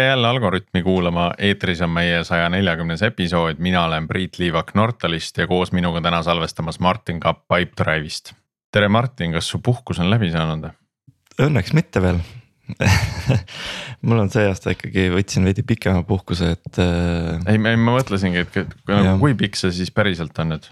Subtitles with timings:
[0.00, 5.36] tere jälle Algorütmi kuulama, eetris on meie saja neljakümnes episood, mina olen Priit Liivak Nortalist
[5.36, 8.32] ja koos minuga täna salvestamas Martin Kapp Pipedrive'ist.
[8.72, 10.70] tere, Martin, kas su puhkus on läbi saanud?
[11.42, 12.20] Õnneks mitte veel
[14.06, 16.80] mul on see aasta ikkagi võtsin veidi pikema puhkuse, et.
[16.80, 18.56] Äh, ei, ei ma mõtlesingi, et
[18.88, 20.70] nagu kui pikk see siis päriselt on nüüd?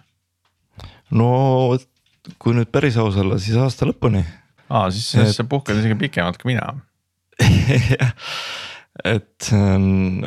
[1.21, 1.29] no
[2.41, 4.25] kui nüüd päris aus olla, siis aasta lõpuni.
[4.71, 5.37] aa, siis, siis et...
[5.37, 6.73] sa puhkad isegi pikemalt kui mina
[7.93, 8.17] jah,
[9.05, 10.25] et ähm,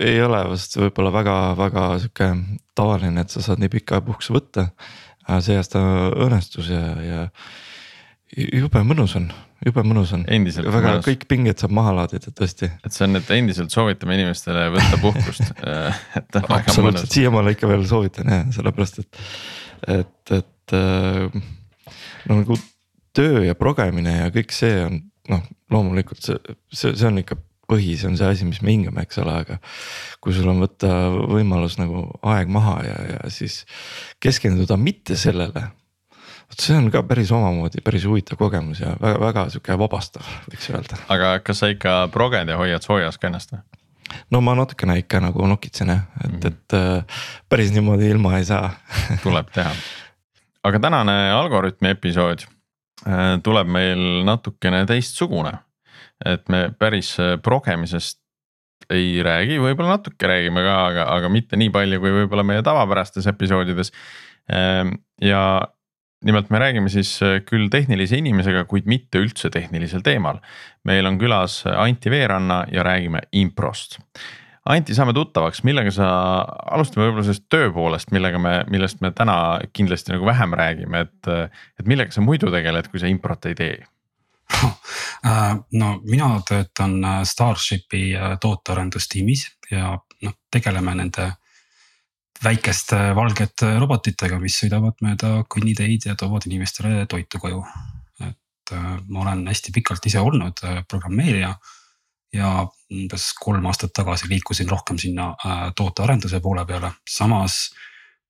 [0.00, 2.30] ei ole vast võib-olla väga-väga sihuke
[2.78, 4.68] tavaline, et sa saad nii pika puhkuse võtta.
[5.44, 5.80] see aasta
[6.16, 7.26] õnnestus ja, ja
[8.36, 9.28] jube mõnus on,
[9.64, 10.24] jube mõnus on.
[10.28, 11.04] väga mõnus.
[11.06, 12.70] kõik pinged saab maha laadida tõesti.
[12.84, 15.52] et see on, et endiselt soovitame inimestele võtta puhkust
[16.18, 17.06] et on väga mõnus.
[17.12, 19.22] siiamaale ikka veel soovitan jah, sellepärast et,
[19.98, 21.42] et, et äh,
[22.28, 22.58] no nagu
[23.16, 27.96] töö ja progemine ja kõik see on noh, loomulikult see, see, see on ikka põhi,
[28.00, 29.58] see on see asi, mis me hingame, eks ole, aga.
[30.24, 30.92] kui sul on võtta
[31.30, 33.62] võimalus nagu aeg maha ja, ja siis
[34.22, 35.68] keskenduda mitte sellele.
[36.48, 40.70] vot see on ka päris omamoodi päris huvitav kogemus ja väga, väga sihuke vabastav, võiks
[40.72, 41.00] öelda.
[41.08, 43.64] aga kas sa ikka proged ja hoiad soojas ka ennast või?
[44.32, 46.46] no ma natukene ikka nagu nokitsen jah, et mm, -hmm.
[46.46, 48.70] et äh, päris niimoodi ilma ei saa
[49.24, 49.74] tuleb teha.
[50.64, 52.48] aga tänane Algorütmi episood
[53.06, 55.52] Äh, tuleb meil natukene teistsugune.
[56.26, 58.20] Et me päris äh, progemisest
[58.94, 63.26] ei räägi, võib-olla natuke räägime ka, aga, aga mitte nii palju, kui võib-olla meie tavapärastes
[63.28, 63.92] episoodides.
[64.54, 65.42] Ähm, ja
[66.24, 70.40] nimelt me räägime siis äh, küll tehnilise inimesega, kuid mitte üldse tehnilisel teemal.
[70.88, 73.98] meil on külas Anti Veeranna ja räägime improst
[74.68, 76.08] Anti, saame tuttavaks, millega sa,
[76.76, 79.36] alustame võib-olla sellest töö poolest, millega me, millest me täna
[79.72, 81.52] kindlasti nagu vähem räägime, et.
[81.80, 83.78] et millega sa muidu tegeled, kui sa improt ei tee?
[85.72, 91.32] No mina töötan äh, Starshipi äh, tootearendustiimis ja noh, tegeleme nende
[92.44, 97.64] väikeste valgete robotitega, mis sõidavad mööda kõnniteid ja toovad inimestele toitu koju.
[98.20, 101.54] et äh, ma olen hästi pikalt ise olnud programmeerija
[102.32, 107.68] ja umbes kolm aastat tagasi liikusin rohkem sinna äh, tootearenduse poole peale, samas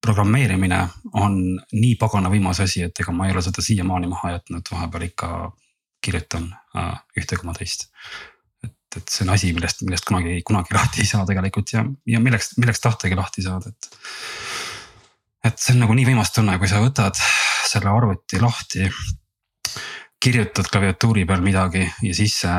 [0.02, 0.78] programmeerimine
[1.18, 1.40] on
[1.72, 5.30] nii pagana võimas asi, et ega ma ei ole seda siiamaani maha jätnud, vahepeal ikka
[6.04, 7.88] kirjutan äh, ühte koma teist.
[8.64, 12.22] et, et see on asi, millest, millest kunagi, kunagi lahti ei saa tegelikult ja, ja
[12.22, 13.90] milleks, milleks tahtagi lahti saada, et.
[15.50, 17.18] et see on nagu nii võimas tunne, kui sa võtad
[17.68, 18.88] selle arvuti lahti
[20.18, 22.56] kirjutad klaviatuuri peal midagi ja siis see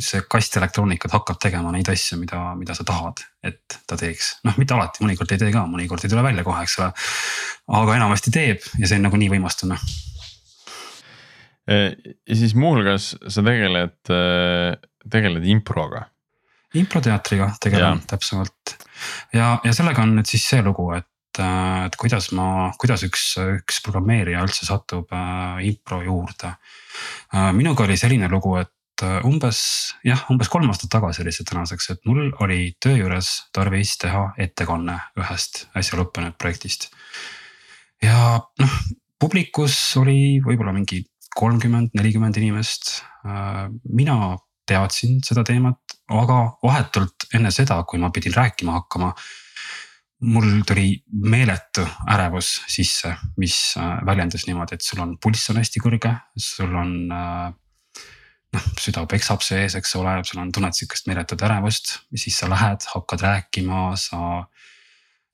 [0.00, 4.38] see kast elektroonikat hakkab tegema neid asju, mida, mida sa tahad, et ta teeks.
[4.46, 6.88] noh, mitte alati, mõnikord ei tee ka, mõnikord ei tule välja kohe, eks ole.
[7.80, 9.78] aga enamasti teeb ja see on nagu nii võimas tunne.
[11.68, 13.94] Ja siis muuhulgas sa tegeled,
[15.10, 16.08] tegeled improga.
[16.74, 18.74] improteatriga tegelen täpsemalt
[19.30, 23.78] ja, ja sellega on nüüd siis see lugu, et et kuidas ma, kuidas üks, üks
[23.80, 27.52] programmeerija üldse satub äh, impro juurde äh,.
[27.56, 29.60] minuga oli selline lugu, et Äh, umbes
[30.06, 34.28] jah, umbes kolm aastat tagasi oli see tänaseks, et mul oli töö juures tarvis teha
[34.40, 36.90] ettekanne ühest äsja lõppenud projektist.
[38.02, 38.76] ja noh,
[39.18, 41.00] publikus oli võib-olla mingi
[41.38, 43.02] kolmkümmend, nelikümmend inimest.
[43.26, 44.36] Äh, mina
[44.68, 45.80] teadsin seda teemat,
[46.12, 49.12] aga vahetult enne seda, kui ma pidin rääkima hakkama
[50.22, 51.82] mul tuli meeletu
[52.14, 56.94] ärevus sisse, mis äh, väljendas niimoodi, et sul on pulss on hästi kõrge, sul on
[58.52, 62.86] noh, süda peksab sees, eks ole, sul on, tunned sihukest meeletut ärevust, siis sa lähed,
[62.94, 64.44] hakkad rääkima, sa.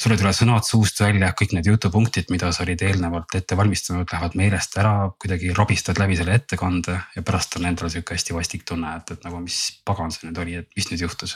[0.02, 4.06] Sul ei tule sõnad suust välja, kõik need jutupunktid, mida sa olid eelnevalt ette valmistanud,
[4.12, 8.64] lähevad meelest ära, kuidagi rabistad läbi selle ettekande ja pärast on endal sihuke hästi vastik
[8.68, 9.58] tunne, et, et nagu mis
[9.88, 11.34] pagan see nüüd oli, et mis nüüd juhtus.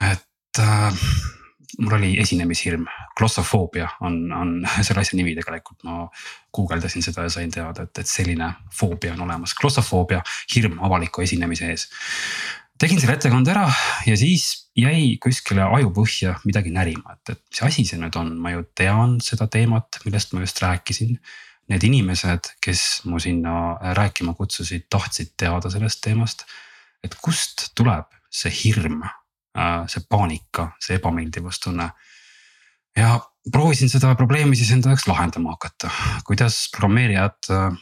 [0.00, 1.04] et äh,
[1.78, 2.86] mul oli esinemishirm,
[3.18, 4.54] glossofoobia on, on
[4.86, 6.06] selle asja nimi tegelikult, ma
[6.54, 10.22] guugeldasin seda ja sain teada, et, et selline foobia on olemas, glossofoobia,
[10.54, 11.88] hirm avaliku esinemise ees.
[12.82, 13.68] Tegin selle ettekande ära
[14.08, 18.54] ja siis jäi kuskile ajupõhja midagi närima, et, et mis asi see nüüd on, ma
[18.56, 21.16] ju tean seda teemat, millest ma just rääkisin.
[21.70, 26.46] Need inimesed, kes mu sinna rääkima kutsusid, tahtsid teada sellest teemast.
[27.02, 29.02] et kust tuleb see hirm
[29.52, 31.90] Äh, see paanika, see ebameeldivustunne.
[32.96, 33.16] Ja
[33.52, 35.90] proovisin seda probleemi siis enda jaoks lahendama hakata,
[36.26, 37.72] kuidas programmeerijad äh,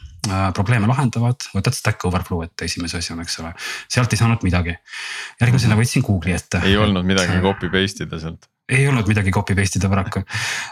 [0.55, 3.53] probleeme lahendavad, võtad Stack Overflow ette esimese asjana, eks ole,
[3.91, 4.75] sealt ei saanud midagi.
[5.41, 6.63] järgmisena võtsin Google'i ette.
[6.65, 10.23] ei olnud midagi copy paste ida sealt ei olnud midagi copy paste ida paraku.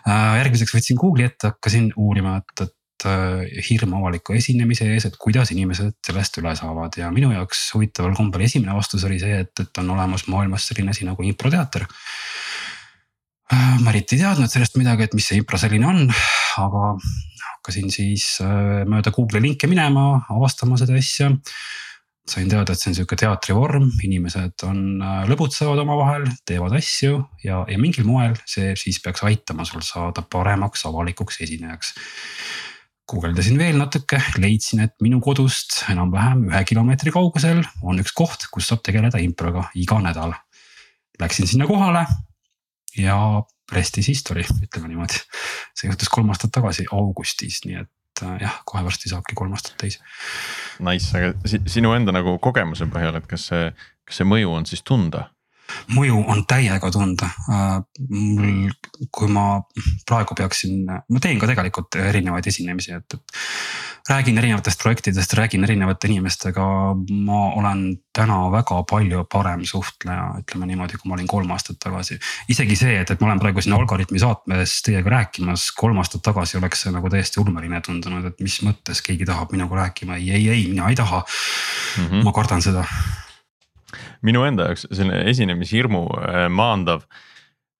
[0.07, 5.17] Äh, järgmiseks võtsin Google'i ette, hakkasin uurima, et, et äh, hirm avaliku esinemise ees, et
[5.19, 9.53] kuidas inimesed sellest üle saavad ja minu jaoks huvitaval kombel esimene vastus oli see, et,
[9.65, 11.89] et on olemas maailmas selline asi nagu improteater.
[13.49, 16.03] Äh, ma eriti ei teadnud sellest midagi, et mis see impro selline on,
[16.61, 16.93] aga
[17.55, 21.31] hakkasin siis äh, mööda Google'i linke minema, avastama seda asja
[22.29, 27.63] sain teada, et see on sihuke teatrivorm, inimesed on, äh, lõbutsevad omavahel, teevad asju ja,
[27.65, 31.95] ja mingil moel see siis peaks aitama sul saada paremaks avalikuks esinejaks.
[33.09, 38.69] guugeldasin veel natuke, leidsin, et minu kodust enam-vähem ühe kilomeetri kaugusel on üks koht, kus
[38.69, 40.37] saab tegeleda improga iga nädal.
[41.19, 42.05] Läksin sinna kohale
[42.99, 43.17] ja
[43.71, 45.21] rest is history, ütleme niimoodi.
[45.77, 49.77] see juhtus kolm aastat tagasi augustis, nii et äh, jah, kohe varsti saabki kolm aastat
[49.81, 49.99] täis.
[50.83, 53.69] Nice, aga sinu enda nagu kogemuse põhjal, et kas see,
[54.07, 55.29] kas see mõju on siis tunda?
[55.95, 57.29] Mõju on täiega tunda.
[57.49, 57.77] Äh,
[58.09, 58.71] mul,
[59.11, 59.61] kui ma
[60.07, 63.39] praegu peaksin, ma teen ka tegelikult erinevaid esinemisi, et, et
[64.09, 66.65] räägin erinevatest projektidest, räägin erinevate inimestega.
[67.25, 72.19] ma olen täna väga palju parem suhtleja, ütleme niimoodi, kui ma olin kolm aastat tagasi.
[72.49, 76.57] isegi see, et, et ma olen praegu siin Algorütmi saates teiega rääkimas, kolm aastat tagasi
[76.57, 80.49] oleks see nagu täiesti ulmeline tundunud, et mis mõttes keegi tahab minuga rääkima, ei, ei,
[80.49, 82.05] ei, mina ei taha mm.
[82.05, 82.23] -hmm.
[82.23, 82.85] ma kardan seda
[84.25, 87.05] minu enda jaoks selline esinemishirmu äh, maandav.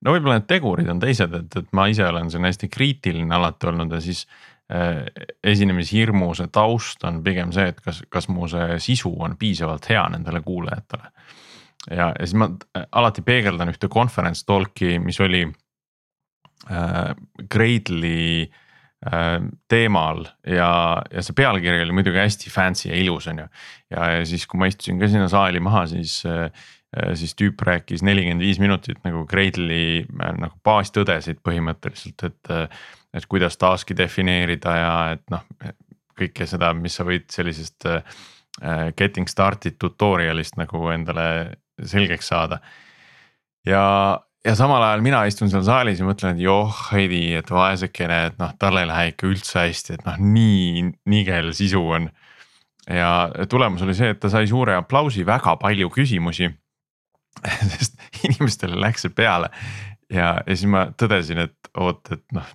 [0.05, 3.69] no võib-olla need tegurid on teised, et, et ma ise olen selline hästi kriitiline alati
[3.71, 4.25] olnud ja siis
[4.71, 5.03] äh,
[5.43, 10.05] esinemishirmu see taust on pigem see, et kas, kas mu see sisu on piisavalt hea
[10.15, 11.11] nendele kuulajatele.
[11.91, 15.45] ja, ja siis ma äh, alati peegeldan ühte conference talk'i, mis oli
[16.71, 17.13] äh,
[17.51, 18.49] Gradle'i
[19.71, 20.71] teemal ja,
[21.07, 23.45] ja see pealkiri oli muidugi hästi fancy ja ilus, on ju.
[23.95, 26.49] ja, ja siis, kui ma istusin ka sinna saali maha, siis, äh,
[27.15, 32.73] siis tüüp rääkis nelikümmend viis minutit nagu Gradle'i äh, nagu baastõdesid põhimõtteliselt, et.
[33.09, 35.41] et kuidas task'i defineerida ja et noh,
[36.19, 37.87] kõike seda, mis sa võid sellisest
[38.99, 41.25] getting started tutorial'ist nagu endale
[41.81, 42.59] selgeks saada.
[43.65, 48.19] ja, ja samal ajal mina istun seal saalis ja mõtlen, et joh, Heidi, et vaesekene,
[48.29, 52.09] et noh, tal ei lähe ikka üldse hästi, et noh, nii nigel sisu on.
[52.89, 53.11] ja
[53.49, 56.49] tulemus oli see, et ta sai suure aplausi, väga palju küsimusi.
[57.71, 59.51] sest inimestele läks see peale
[60.09, 62.47] ja, ja siis ma tõdesin, et oot, et noh,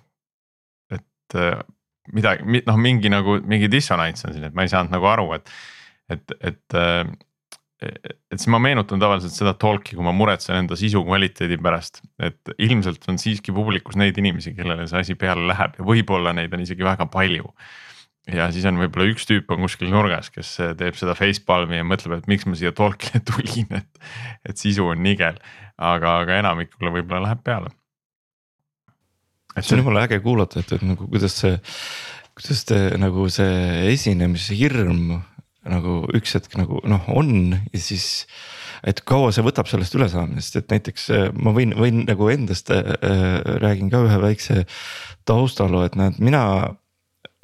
[0.93, 1.61] et äh,
[2.13, 5.53] midagi, noh, mingi nagu mingi dissonants on siin, et ma ei saanud nagu aru, et,
[6.11, 7.03] et, et äh,
[7.83, 12.53] et siis ma meenutan tavaliselt seda talk'i, kui ma muretsen enda sisu kvaliteedi pärast, et
[12.55, 16.63] ilmselt on siiski publikus neid inimesi, kellele see asi peale läheb ja võib-olla neid on
[16.63, 17.51] isegi väga palju.
[18.31, 22.17] ja siis on võib-olla üks tüüp on kuskil nurgas, kes teeb seda facepalm'i ja mõtleb,
[22.17, 24.03] et miks ma siia talk'ile tulin, et,
[24.47, 25.37] et sisu on nigel,
[25.75, 27.75] aga, aga enamikule võib-olla läheb peale.
[29.59, 31.59] see on jumala äge kuulata, et, et nagu kuidas see,
[32.39, 35.19] kuidas te nagu see esinemise hirm
[35.69, 38.25] nagu üks hetk nagu noh, on ja siis.
[38.85, 42.95] et kaua see võtab sellest ülesaamisest, et näiteks äh, ma võin, võin nagu endast äh,
[43.63, 44.65] räägin ka ühe väikse
[45.25, 46.43] taustaloo, et näed, mina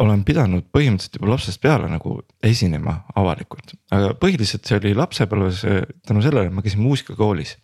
[0.02, 5.82] olen pidanud põhimõtteliselt juba lapsest peale nagu esinema avalikult, aga põhiliselt see oli lapsepõlves äh,
[6.08, 7.58] tänu sellele, et ma käisin muusikakoolis.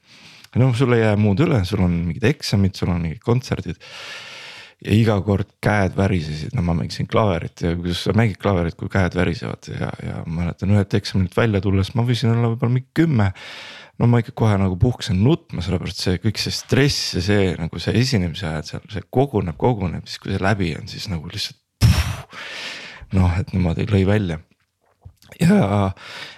[0.58, 3.78] noh, sul ei jää muud üle, sul on mingid eksamid, sul on mingid kontserdid
[4.86, 8.92] ja iga kord käed värisesid, no ma mängisin klaverit ja kuidas sa mängid klaverit, kui
[8.94, 13.32] käed värisevad ja, ja mäletan ühelt eksamilt välja tulles ma võisin olla võib-olla mingi kümme.
[13.98, 17.82] no ma ikka kohe nagu puhkasin nutma, sellepärast see kõik see stress ja see nagu
[17.82, 21.64] see esinemise ajal seal see koguneb, koguneb, siis kui see läbi on, siis nagu lihtsalt.
[23.18, 24.38] noh, et niimoodi lõi välja
[25.42, 25.58] ja,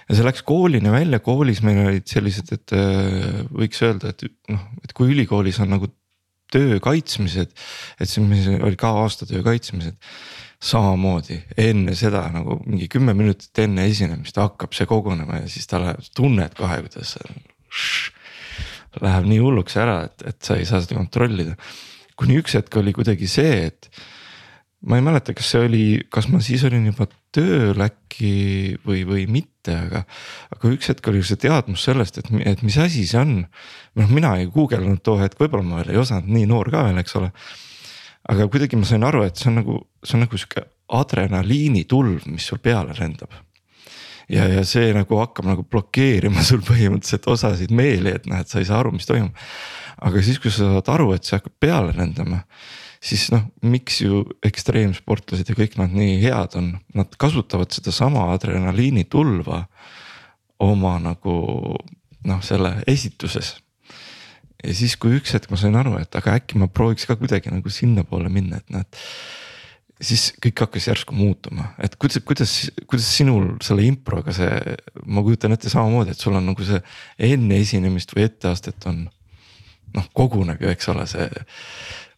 [0.08, 4.64] ja see läks koolini välja, koolis meil olid sellised, et äh, võiks öelda, et noh,
[4.84, 5.92] et kui ülikoolis on nagu
[6.52, 7.52] töö kaitsmised,
[8.00, 9.98] et see, mis oli ka aastatöö kaitsmised.
[10.60, 15.80] samamoodi enne seda nagu mingi kümme minutit enne esinemist hakkab see kogunema ja siis ta
[15.80, 17.38] läheb, tunned kohe, kuidas see.
[19.00, 21.56] Läheb nii hulluks ära, et, et sa ei saa seda kontrollida.
[22.20, 23.88] kuni üks hetk oli kuidagi see, et
[24.84, 29.26] ma ei mäleta, kas see oli, kas ma siis olin juba tööl äkki või, või
[29.30, 30.04] mitte, aga.
[30.56, 33.34] aga üks hetk oli see teadmus sellest, et, et mis asi see on.
[33.98, 37.02] noh, mina ei guugeldanud too hetk, võib-olla ma veel ei osanud, nii noor ka veel,
[37.02, 37.30] eks ole.
[38.30, 40.64] aga kuidagi ma sain aru, et see on nagu, see on nagu sihuke
[41.00, 43.36] adrenaliinitulv, mis sul peale lendab
[44.30, 48.60] ja, ja see nagu hakkab nagu blokeerima sul põhimõtteliselt osasid meeli, et noh, et sa
[48.62, 49.36] ei saa aru, mis toimub.
[50.00, 52.44] aga siis, kui sa saad aru, et see hakkab peale lendama
[53.00, 59.06] siis noh, miks ju ekstreemsportlased ja kõik nad nii head on, nad kasutavad sedasama adrenaliini
[59.08, 59.64] tulva
[60.60, 61.34] oma nagu
[62.28, 63.56] noh, selle esituses.
[64.60, 67.52] ja siis, kui üks hetk ma sain aru, et aga äkki ma prooviks ka kuidagi
[67.52, 72.52] nagu sinnapoole minna, et noh, et siis kõik hakkas järsku muutuma, et kuidas, kuidas,
[72.88, 74.76] kuidas sinul selle improga see,
[75.08, 76.80] ma kujutan ette samamoodi, et sul on nagu see
[77.30, 79.08] enne esinemist või etteastet on.
[79.90, 81.24] noh, koguneb ju, eks ole, see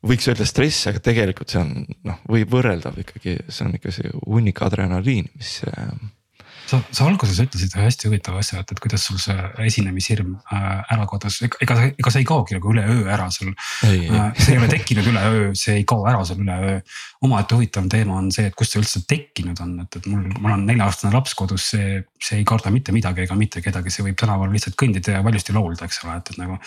[0.06, 4.10] võiks öelda stress, aga tegelikult see on noh, võib võrreldav ikkagi, see on ikka see
[4.26, 5.56] hunnik adrenaliini, mis
[6.68, 10.66] sa, sa alguses ütlesid ühe hästi huvitava asja, et, et kuidas sul see esinemishirm äh,
[10.94, 13.52] ära kadus, ega, ega, ega see ei kaogi nagu üleöö ära sul.
[13.86, 16.80] Äh, see ei ole tekkinud üleöö, see ei kao ära sul üleöö.
[17.22, 20.56] omaette huvitav teema on see, et kust see üldse tekkinud on, et, et mul, mul
[20.56, 24.18] on nelja-aastane laps kodus, see, see ei karda mitte midagi ega mitte kedagi, see võib
[24.18, 26.58] tänaval lihtsalt kõndida ja valjusti laulda, eks ole, et, et nagu.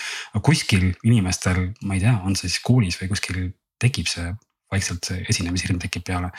[0.45, 3.45] kuskil inimestel, ma ei tea, on see siis koolis või kuskil
[3.81, 4.31] tekib see
[4.75, 6.31] vaikselt see esinemishirm tekib peale.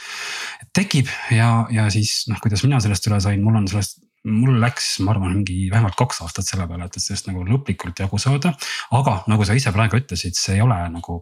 [0.76, 4.96] tekib ja, ja siis noh, kuidas mina sellest üle sain, mul on sellest mul läks,
[5.04, 8.54] ma arvan, mingi vähemalt kaks aastat selle peale, et sellest nagu lõplikult jagu saada.
[8.96, 11.20] aga nagu sa ise praegu ütlesid, see ei ole nagu,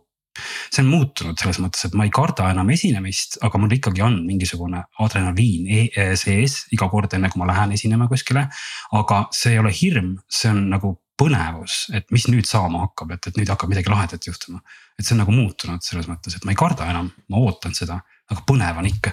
[0.73, 4.19] see on muutunud selles mõttes, et ma ei karda enam esinemist, aga mul ikkagi on
[4.27, 8.49] mingisugune adrenaliin e sees iga kord, enne kui ma lähen esinema kuskile.
[8.93, 13.29] aga see ei ole hirm, see on nagu põnevus, et mis nüüd saama hakkab, et,
[13.31, 14.63] et nüüd hakkab midagi lahedat juhtuma.
[14.99, 18.01] et see on nagu muutunud selles mõttes, et ma ei karda enam, ma ootan seda,
[18.31, 19.13] aga põnev on ikka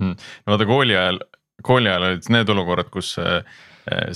[0.00, 0.14] mm..
[0.14, 1.20] no vaata kooli ajal,
[1.64, 3.42] kooli ajal olid need olukorrad, kus äh,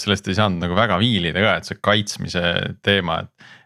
[0.01, 2.45] sellest ei saanud nagu väga viilida ka, et see kaitsmise
[2.85, 3.21] teema,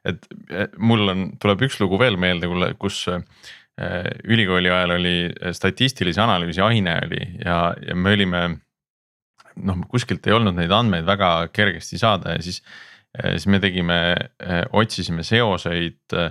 [0.07, 0.29] et,
[0.65, 3.23] et mul on, tuleb üks lugu veel meelde, kus äh,
[4.25, 5.17] ülikooli ajal oli
[5.55, 8.45] statistilise analüüsi aine oli ja, ja me olime
[9.67, 12.63] noh, kuskilt ei olnud neid andmeid väga kergesti saada ja siis
[13.23, 13.99] siis me tegime,
[14.43, 16.31] eh, otsisime seoseid eh,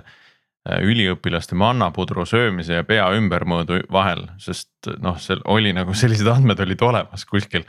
[0.82, 6.82] üliõpilaste mannapudru söömise ja pea ümbermõõdu vahel, sest noh, seal oli nagu sellised andmed olid
[6.82, 7.66] olemas kuskil.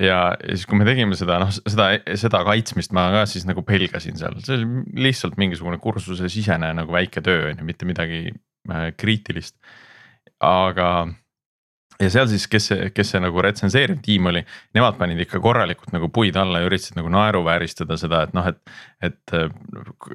[0.00, 4.16] ja, siis, kui me tegime seda, noh seda, seda kaitsmist ma ka siis nagu pelgasin
[4.20, 8.28] seal, see oli lihtsalt mingisugune kursuse sisene nagu väike töö on ju, mitte midagi
[8.70, 9.58] äh, kriitilist.
[10.42, 10.88] aga
[12.00, 14.42] ja seal siis, kes see, kes see nagu retsenseeriv tiim oli,
[14.76, 18.60] nemad panid ikka korralikult nagu puid alla ja üritasid nagu naeruvääristada seda, et noh, et.
[19.02, 19.34] et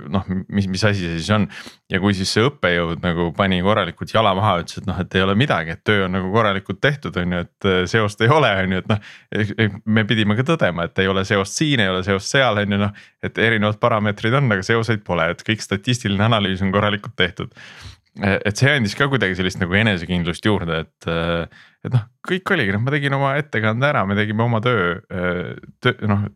[0.07, 1.47] noh, mis, mis asi see siis on
[1.91, 5.25] ja kui siis see õppejõud nagu pani korralikult jala maha, ütles, et noh, et ei
[5.25, 8.77] ole midagi, et töö on nagu korralikult tehtud, on ju, et seost ei ole, on
[8.77, 9.11] ju, et noh.
[9.85, 12.81] me pidime ka tõdema, et ei ole seost siin, ei ole seost seal, on ju
[12.85, 17.53] noh, et erinevad parameetrid on, aga seoseid pole, et kõik statistiline analüüs on korralikult tehtud
[18.23, 21.07] et see andis ka kuidagi sellist nagu enesekindlust juurde, et,
[21.85, 24.97] et noh, kõik oligi, noh, ma tegin oma ettekande ära, me tegime oma töö,
[25.83, 26.27] töö noh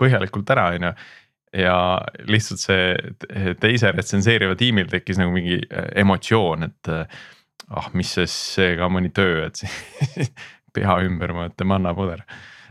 [0.00, 0.92] põhjalikult ära, on ju.
[1.62, 1.76] ja
[2.30, 5.60] lihtsalt see teise retsenseeriva tiimil tekkis nagu mingi
[6.02, 9.62] emotsioon, et ah, mis see, see ka mõni töö, et
[10.76, 12.24] pea ümber mõõta mannapuder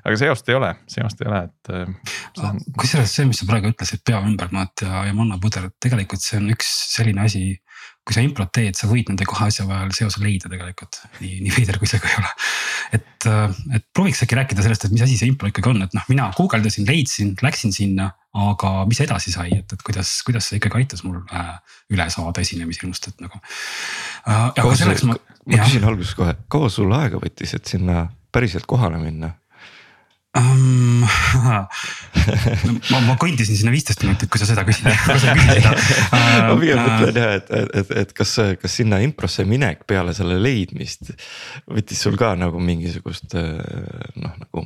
[0.05, 1.71] aga seost ei ole, seost ei ole, et
[2.43, 2.59] on....
[2.79, 6.49] kusjuures see, mis sa praegu ütlesid, pea ümber mõõt ja, ja mannapuder, tegelikult see on
[6.53, 7.43] üks selline asi
[8.09, 11.51] kui sa improt teed, sa võid nende kahe asja vahel seose leida tegelikult, nii, nii
[11.53, 12.31] veider kui see ka ei ole.
[12.97, 15.93] et, äh, et prooviks äkki rääkida sellest, et mis asi see impro ikkagi on, et
[15.93, 20.57] noh, mina guugeldasin, leidsin, läksin sinna, aga mis edasi sai, et, et kuidas, kuidas see
[20.57, 21.51] ikkagi aitas mul äh,
[21.93, 24.49] üle saada esinemishirmust, et nagu äh,.
[25.05, 25.19] ma.
[25.45, 29.35] ma küsin alguses kohe, kaua sul aega võttis, et sinna päriselt kohale minna?
[30.37, 31.05] Um,?
[32.91, 36.81] ma, ma kõndisin sinna viisteist minutit, kui sa seda küsid, kui sa küsisid ma pigem
[36.81, 41.13] mõtlen jah, et, et, et, kas, kas sinna improsse minek peale selle leidmist
[41.69, 44.65] võttis sul ka nagu mingisugust noh, nagu.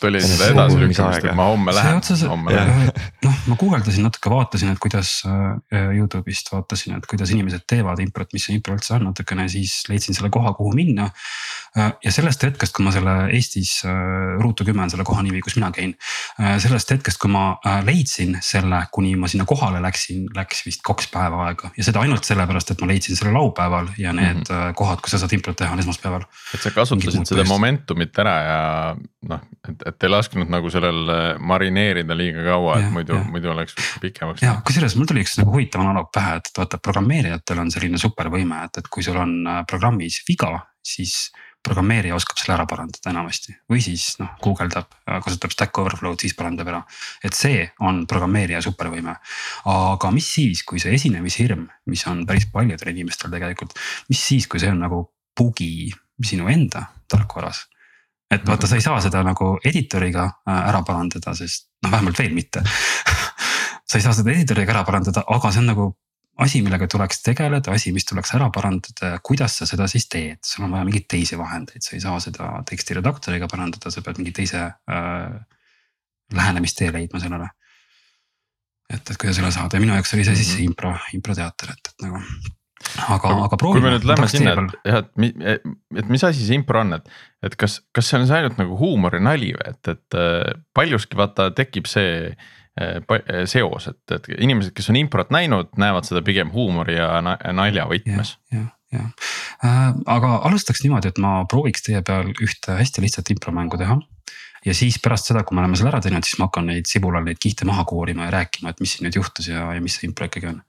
[0.00, 2.92] tuli seda edasilükkamist, et ma homme lähen, homme lähen.
[3.26, 5.54] noh, ma guugeldasin natuke, vaatasin, et kuidas uh,
[5.94, 10.16] Youtube'ist vaatasin, et kuidas inimesed teevad improt, mis see impro üldse on natukene, siis leidsin
[10.16, 11.92] selle koha, kuhu minna uh,.
[12.04, 13.80] ja sellest hetkest, kui ma selle Eestis
[14.40, 15.94] Ruutu kümme on selle koha nimi, kus mina käin.
[16.40, 20.84] Äh, sellest hetkest, kui ma äh, leidsin selle, kuni ma sinna kohale läksin, läks vist
[20.86, 24.48] kaks päeva aega ja seda ainult sellepärast, et ma leidsin selle laupäeval ja need mm
[24.48, 24.74] -hmm.
[24.78, 26.26] kohad, kus sa saad improt teha, on esmaspäeval.
[26.54, 28.60] et sa kasutasid seda momentumit ära ja
[29.28, 34.42] noh, et, et ei lasknud nagu sellel marineerida liiga kaua, et muidu, muidu oleks pikemaks.
[34.42, 38.64] ja kusjuures mul tuli üks nagu huvitav analoog pähe, et vaata programmeerijatel on selline supervõime,
[38.64, 39.34] et, et kui sul on
[39.70, 41.32] programmis viga, siis
[41.64, 44.90] programmeerija oskab selle ära parandada enamasti või siis noh, guugeldab,
[45.24, 46.82] kasutab Stack Overflow'd, siis parandab ära.
[47.24, 49.16] et see on programmeerija supervõime.
[49.72, 53.76] aga mis siis, kui see esinemishirm, mis on päris paljudel inimestel tegelikult,
[54.08, 55.04] mis siis, kui see on nagu
[55.36, 55.90] bugi
[56.22, 57.64] sinu enda tarkvaras
[58.34, 62.34] et vaata, sa ei saa seda nagu editoriga äh, ära parandada, sest noh, vähemalt veel
[62.36, 62.62] mitte
[63.88, 65.90] sa ei saa seda editoriga ära parandada, aga see on nagu
[66.42, 70.66] asi, millega tuleks tegeleda, asi, mis tuleks ära parandada, kuidas sa seda siis teed, sul
[70.66, 74.34] on vaja mingeid teisi vahendeid, sa ei saa seda teksti redaktoriga parandada, sa pead mingi
[74.34, 75.36] teise äh,
[76.34, 77.48] lähenemistee leidma sellele.
[78.90, 80.72] et, et kuidas üle saada ja minu jaoks oli see siis see mhm.
[80.72, 82.20] impro, improteater, et, et nagu.
[83.14, 83.80] aga, aga proovime.
[83.80, 85.06] kui me nüüd lähme sinna, et jah,
[85.54, 85.70] et,
[86.02, 87.14] et mis asi see impro on, et,
[87.46, 90.52] et kas, kas see on see ainult nagu huumor ja nali või et, et äh,
[90.74, 92.34] paljuski vaata tekib see
[93.46, 98.34] seos, et, et inimesed, kes on improt näinud, näevad seda pigem huumori ja nalja võtmes.
[98.54, 99.28] jah, jah,
[99.64, 99.84] äh,
[100.16, 104.00] aga alustaks niimoodi, et ma prooviks teie peal ühte hästi lihtsat impromängu teha
[104.64, 107.24] ja siis pärast seda, kui me oleme selle ära teinud, siis ma hakkan neid sibulal
[107.26, 110.06] neid kihte maha koorima ja rääkima, et mis siin nüüd juhtus ja, ja mis see
[110.08, 110.60] impro ikkagi on.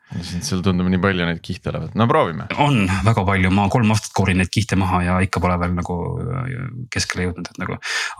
[0.45, 2.47] seal tundub nii palju neid kihte olevat, no proovime.
[2.61, 5.97] on väga palju, ma kolm aastat koorin neid kihte maha ja ikka pole veel nagu
[6.21, 6.57] äh,
[6.93, 7.77] keskele jõudnud, et nagu.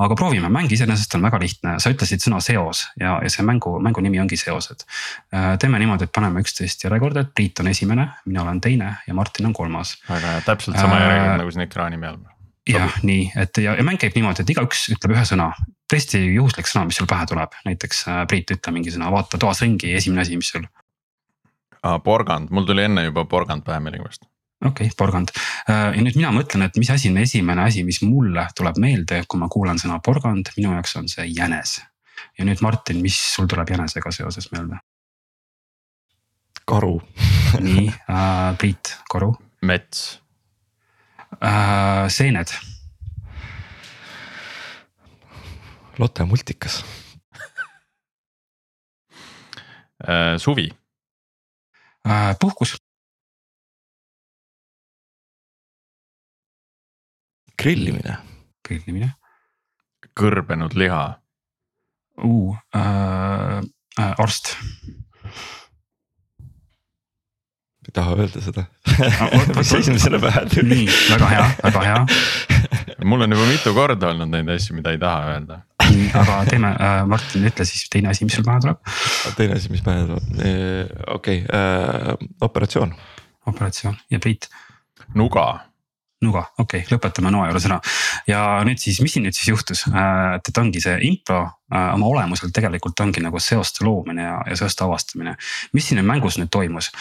[0.07, 3.75] aga proovime, mäng iseenesest on väga lihtne, sa ütlesid sõna seos ja, ja see mängu,
[3.83, 4.87] mängu nimi ongi seosed.
[5.35, 9.17] Äh, teeme niimoodi, et paneme üksteist järjekorda, et Priit on esimene, mina olen teine ja
[9.17, 9.97] Martin on kolmas.
[10.09, 12.23] väga hea, täpselt sama järjekord äh, nagu siin ekraani peal
[12.69, 15.51] jah, nii, et ja, ja mäng käib niimoodi, et igaüks ütleb ühe sõna,
[15.91, 19.61] tõesti juhuslik sõna, mis sul pähe tuleb, näiteks äh, Priit, ütle mingi sõna, vaata toas
[19.63, 20.65] ringi, esimene asi, mis sul.
[22.03, 24.25] porgand, mul tuli enne juba porgand pähe millegipärast.
[24.65, 28.01] okei okay,, porgand äh, ja nüüd mina mõtlen, et mis asi on esimene asi, mis
[28.01, 31.81] mulle tuleb meelde, kui ma kuulan sõna porgand, minu jaoks on see jänes.
[32.39, 34.81] ja nüüd Martin, mis sul tuleb jänesega seoses meelde?
[36.65, 36.97] karu
[37.61, 39.35] nii äh,, Priit, karu.
[39.61, 40.24] mets
[41.41, 42.09] äh,.
[42.09, 42.49] seened.
[45.97, 46.83] Lotte multikas
[50.07, 50.37] äh,.
[50.37, 50.71] suvi
[52.07, 52.35] äh,.
[52.39, 52.77] puhkus.
[57.57, 58.17] grillimine.
[58.63, 59.13] grillimine.
[60.15, 61.19] kõrbenud liha
[62.17, 62.57] uh,.
[62.75, 64.57] Äh, arst
[67.95, 68.65] taha öelda seda
[69.57, 70.69] mis esimesena pähe tuli.
[70.69, 72.01] nii, väga hea, väga hea.
[73.03, 75.59] mul on juba mitu korda olnud neid asju, mida ei taha öelda.
[76.21, 78.81] aga teeme äh,, Martin, ütle siis teine asi, mis sul pähe tuleb.
[79.37, 80.33] teine asi, mis pähe tuleb,
[81.19, 82.95] okei okay, äh,, operatsioon.
[83.53, 84.49] operatsioon ja Priit.
[85.13, 85.47] nuga
[86.23, 87.77] nuga, okei okay,, lõpetame noa juures ära.
[88.29, 91.91] ja nüüd siis, mis siin nüüd siis juhtus, äh, et, et ongi see impro äh,
[91.93, 95.35] oma olemuselt tegelikult ongi nagu seoste loomine ja, ja seoste avastamine.
[95.75, 96.91] mis siin mängus nüüd toimus?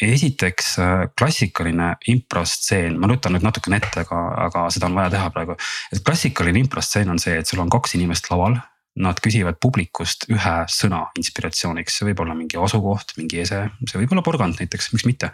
[0.00, 5.30] Esiteks äh, klassikaline improstseen, ma nutan nüüd natukene ette, aga, aga seda on vaja teha
[5.34, 5.56] praegu.
[5.92, 8.58] et klassikaline improstseen on see, et sul on kaks inimest laval.
[9.00, 14.16] Nad küsivad publikust ühe sõna inspiratsiooniks, see võib olla mingi asukoht, mingi ese, see võib
[14.16, 15.30] olla porgand näiteks, miks mitte.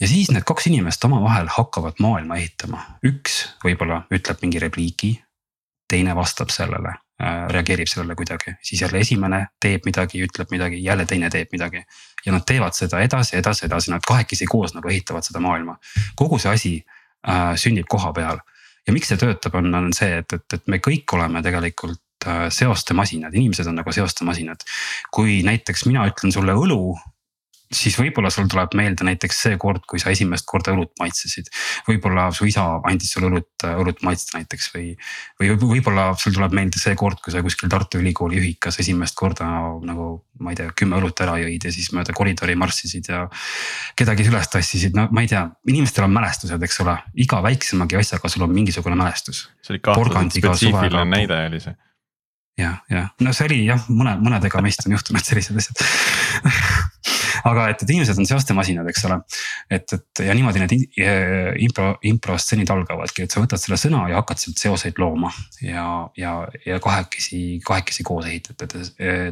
[0.00, 5.12] ja siis need kaks inimest omavahel hakkavad maailma ehitama, üks võib-olla ütleb mingi repliigi,
[5.92, 11.30] teine vastab sellele reageerib sellele kuidagi, siis jälle esimene teeb midagi, ütleb midagi, jälle teine
[11.30, 11.82] teeb midagi.
[12.26, 15.76] ja nad teevad seda edasi, edasi, edasi, nad kahekesi koos nagu ehitavad seda maailma.
[16.16, 16.72] kogu see asi
[17.28, 18.40] äh, sünnib koha peal
[18.86, 22.46] ja miks see töötab, on, on see, et, et, et me kõik oleme tegelikult äh,
[22.54, 24.64] seoste masinad, inimesed on nagu seoste masinad.
[25.12, 26.96] kui näiteks mina ütlen sulle õlu
[27.70, 31.50] siis võib-olla sul tuleb meelde näiteks see kord, kui sa esimest korda õlut maitsesid.
[31.86, 34.86] võib-olla su isa andis sulle õlut, õlut maitsta näiteks või,
[35.38, 39.46] või võib-olla sul tuleb meelde see kord, kui sa kuskil Tartu Ülikooli ühikas esimest korda
[39.86, 40.08] nagu
[40.40, 43.22] ma ei tea, kümme õlut ära jõid ja siis mööda koridori marssisid ja.
[43.98, 48.32] kedagi üles tassisid, no ma ei tea, inimestel on mälestused, eks ole, iga väiksemagi asjaga
[48.32, 49.46] sul on mingisugune mälestus.
[49.62, 51.76] see oli kahtlaselt spetsiifiline näide oli see
[52.58, 55.84] jah, jah, no see oli jah, mõne, mõnedega meist on juhtunud sellised asjad
[57.48, 59.20] aga et, et inimesed on seoste masinad, eks ole.
[59.70, 60.74] et, et ja niimoodi need
[61.66, 65.32] impro, improstseenid algavadki, et sa võtad selle sõna ja hakkad sealt seoseid looma
[65.64, 65.86] ja,
[66.20, 66.34] ja,
[66.66, 68.68] ja kahekesi, kahekesi koos ehitate,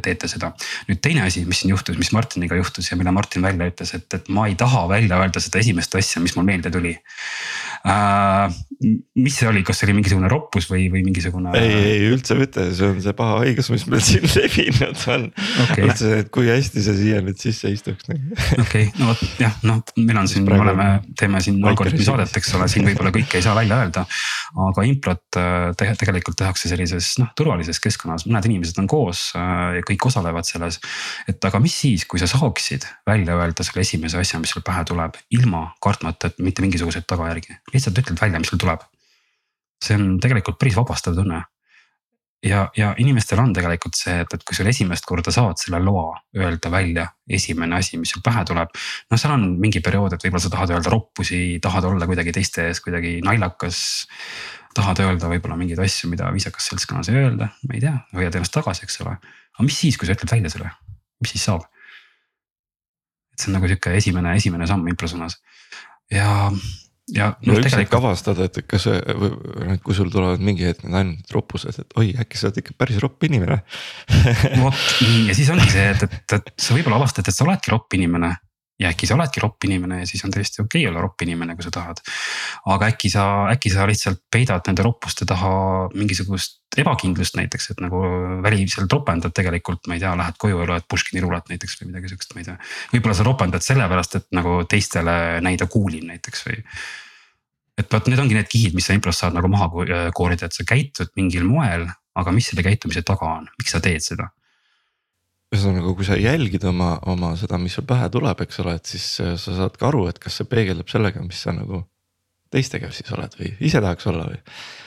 [0.04, 0.52] teete seda.
[0.88, 4.08] nüüd teine asi, mis siin juhtus, mis Martiniga juhtus ja mille Martin välja ütles, et,
[4.14, 6.94] et ma ei taha välja öelda seda esimest asja, mis mul meelde tuli.
[9.18, 11.50] Mis see oli, kas see oli mingisugune roppus või, või mingisugune?
[11.58, 15.24] ei, ei üldse mitte, see on see paha haigus, mis meil siin levinud on
[15.64, 15.82] okay..
[15.86, 18.36] üldse, et kui hästi see siia nüüd sisse nagu.
[18.64, 20.88] okei no vot jah, noh, meil on siin, me oleme,
[21.18, 24.04] teeme siin algoritmi saadet, eks ole, siin võib-olla kõike ei saa välja öelda.
[24.68, 29.80] aga improt äh, te, tegelikult tehakse sellises noh, turvalises keskkonnas, mõned inimesed on koos äh,
[29.80, 30.78] ja kõik osalevad selles.
[31.30, 34.86] et aga mis siis, kui sa saaksid välja öelda selle esimese asja, mis sul pähe
[34.88, 38.82] tuleb, ilma kartmata, et mitte mingisuguseid tagajärgi, lihtsalt ütled välja, mis sul tuleb.
[39.84, 41.42] see on tegelikult päris vabastav tunne
[42.44, 46.16] ja, ja inimestel on tegelikult see, et, et kui sul esimest korda saad selle loa
[46.38, 47.06] öelda välja
[47.38, 48.74] esimene asi, mis sul pähe tuleb.
[49.10, 52.68] noh, seal on mingi periood, et võib-olla sa tahad öelda roppusi, tahad olla kuidagi teiste
[52.68, 53.80] ees kuidagi naljakas.
[54.74, 58.54] tahad öelda võib-olla mingeid asju, mida viisakas seltskonnas ei öelda, ma ei tea, hoiad ennast
[58.54, 59.16] tagasi, eks ole.
[59.18, 60.70] aga mis siis, kui sa ütled välja selle,
[61.22, 61.66] mis siis saab?
[63.32, 65.38] et see on nagu sihuke esimene, esimene samm impro suunas
[66.10, 66.50] ja
[67.14, 67.98] ja no üldse tegelikult...
[68.02, 68.88] avastada, et kas,
[69.84, 73.00] kui sul tulevad mingi hetk need ainult roppused, et oi, äkki sa oled ikka päris
[73.02, 73.60] ropp inimene
[74.62, 77.72] vot nii ja siis ongi see, et, et, et sa võib-olla avastad, et sa oledki
[77.74, 78.34] ropp inimene.
[78.78, 81.56] Ja äkki sa oledki ropp inimene ja siis on täiesti okei okay olla ropp inimene,
[81.58, 82.00] kui sa tahad.
[82.66, 85.50] aga äkki sa, äkki sa lihtsalt peidad nende roppuste taha
[85.94, 88.00] mingisugust ebakindlust näiteks, et nagu
[88.44, 92.12] väliselt ropendad tegelikult, ma ei tea, lähed koju ja loed Puškini rulet näiteks või midagi
[92.12, 92.56] siukest, ma ei tea.
[92.92, 96.62] võib-olla sa ropendad sellepärast, et nagu teistele näida cool'im näiteks või.
[97.78, 99.70] et vot need ongi need kihid, mis sa impros saad nagu maha
[100.14, 101.88] koorida, et sa käitud mingil moel,
[102.18, 104.30] aga mis selle käitumise taga on, miks sa teed seda
[105.54, 109.06] ühesõnaga, kui sa jälgid oma, oma seda, mis sul pähe tuleb, eks ole, et siis
[109.24, 111.86] äh, sa saad ka aru, et kas see peegeldub sellega, mis sa nagu
[112.52, 114.38] teistega siis oled või ise tahaks olla või.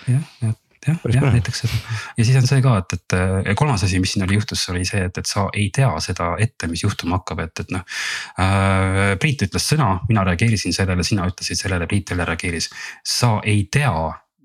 [0.10, 0.56] jah, jah,
[0.88, 3.18] jah, jah näiteks seda ja siis on see ka, et, et
[3.50, 6.32] ja kolmas asi, mis siin oli juhtus, oli see, et, et sa ei tea seda
[6.42, 8.02] ette, mis juhtuma hakkab, et, et noh
[8.42, 9.14] äh,.
[9.22, 12.70] Priit ütles sõna, mina reageerisin sellele, sina ütlesid sellele, Priit jälle reageeris.
[13.06, 13.94] sa ei tea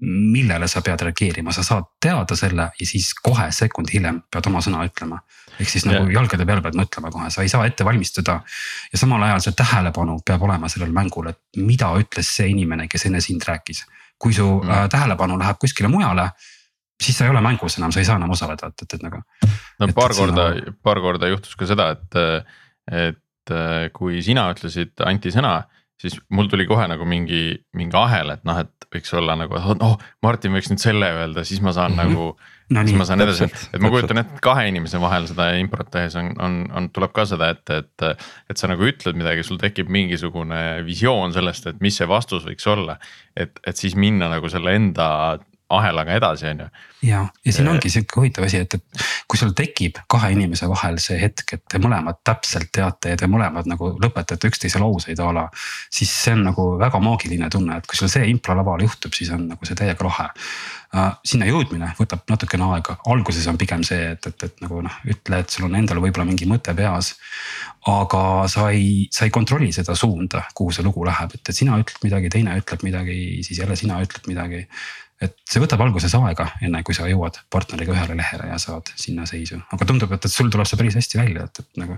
[0.01, 4.61] millele sa pead reageerima, sa saad teada selle ja siis kohe sekund hiljem pead oma
[4.65, 5.23] sõna ütlema.
[5.61, 6.15] Ehk siis nagu yeah.
[6.19, 8.41] jalgade peal pead mõtlema kohe, sa ei saa ette valmistuda.
[8.93, 13.09] ja samal ajal see tähelepanu peab olema sellel mängul, et mida ütles see inimene, kes
[13.11, 13.85] enne sind rääkis.
[14.19, 14.71] kui su mm.
[14.71, 16.31] äh, tähelepanu läheb kuskile mujale,
[17.03, 19.23] siis sa ei ole mängus enam, sa ei saa enam osaleda, et, et, et nagu.
[19.81, 22.21] no paar et korda sina..., paar korda juhtus ka seda, et,
[23.05, 23.55] et
[23.93, 25.59] kui sina ütlesid Anti sõna
[26.01, 29.97] siis mul tuli kohe nagu mingi, mingi ahel, et noh, et võiks olla nagu, oh
[30.25, 32.13] Martin võiks nüüd selle öelda, siis ma saan mm -hmm.
[32.13, 32.53] nagu.
[32.67, 35.53] No siis nii, ma saan edasi, et ma kujutan ette, et kahe inimese vahel seda
[35.55, 38.25] improt tehes on, on, on, tuleb ka seda ette, et.
[38.51, 42.67] et sa nagu ütled midagi, sul tekib mingisugune visioon sellest, et mis see vastus võiks
[42.67, 42.99] olla.
[43.37, 46.67] et, et siis minna nagu selle enda ahelaga edasi, on ju.
[47.03, 51.01] ja, ja siin ongi sihuke huvitav asi, et, et kui sul tekib kahe inimese vahel
[51.03, 55.33] see hetk, et te mõlemad täpselt teate ja te mõlemad nagu lõpetate üksteise lauseid a
[55.35, 55.47] la.
[55.91, 59.49] siis see on nagu väga maagiline tunne, et kui sul see improlaval juhtub, siis on
[59.51, 61.17] nagu see täiega lahe uh,.
[61.27, 65.41] sinna jõudmine võtab natukene aega, alguses on pigem see, et, et, et nagu noh, ütle,
[65.43, 67.17] et sul on endal võib-olla mingi mõte peas.
[67.91, 71.75] aga sa ei, sa ei kontrolli seda suunda, kuhu see lugu läheb, et, et sina
[71.83, 74.63] ütled midagi, teine ütleb midagi, siis jälle sina ütled midagi
[75.23, 79.27] et see võtab alguses aega, enne kui sa jõuad partneriga ühele lehele ja saad sinna
[79.29, 81.97] seisu, aga tundub, et, et sul tuleb see päris hästi välja, et, et nagu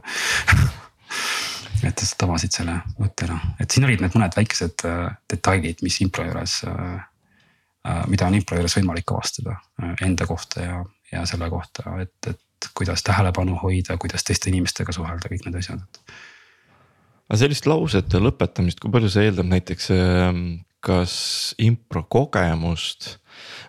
[1.89, 6.03] et sa tabasid selle mõtte ära, et siin olid need mõned väikesed äh, detailid, mis
[6.05, 6.99] impro juures äh,.
[7.87, 9.53] Äh, mida on impro juures võimalik avastada
[10.03, 10.81] enda kohta ja,
[11.13, 16.03] ja selle kohta, et, et kuidas tähelepanu hoida, kuidas teiste inimestega suhelda, kõik need asjad.
[17.29, 20.43] aga sellist lausete lõpetamist, kui palju see eeldab näiteks ähm,
[20.85, 21.15] kas
[21.59, 23.17] impro kogemust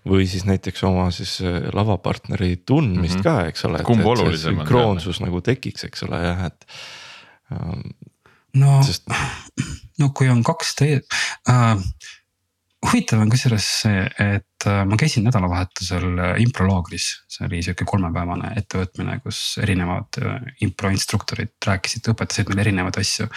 [0.09, 3.23] või siis näiteks oma siis äh, lavapartneri tundmist mm -hmm.
[3.23, 3.83] ka, eks ole.
[3.83, 4.65] kumb olulisem on.
[4.65, 6.67] sünkroonsus nagu tekiks, eks ole jah, et
[7.53, 7.89] ähm,.
[8.53, 9.09] no sest...,
[9.99, 11.05] no kui on kaks teed
[11.49, 11.77] äh,,
[12.87, 18.53] huvitav on kusjuures see, et äh, ma käisin nädalavahetusel äh, improlaagris, see oli sihuke kolmepäevane
[18.61, 23.27] ettevõtmine, kus erinevad äh, improinstruktorid rääkisid, õpetasid meile erinevaid asju.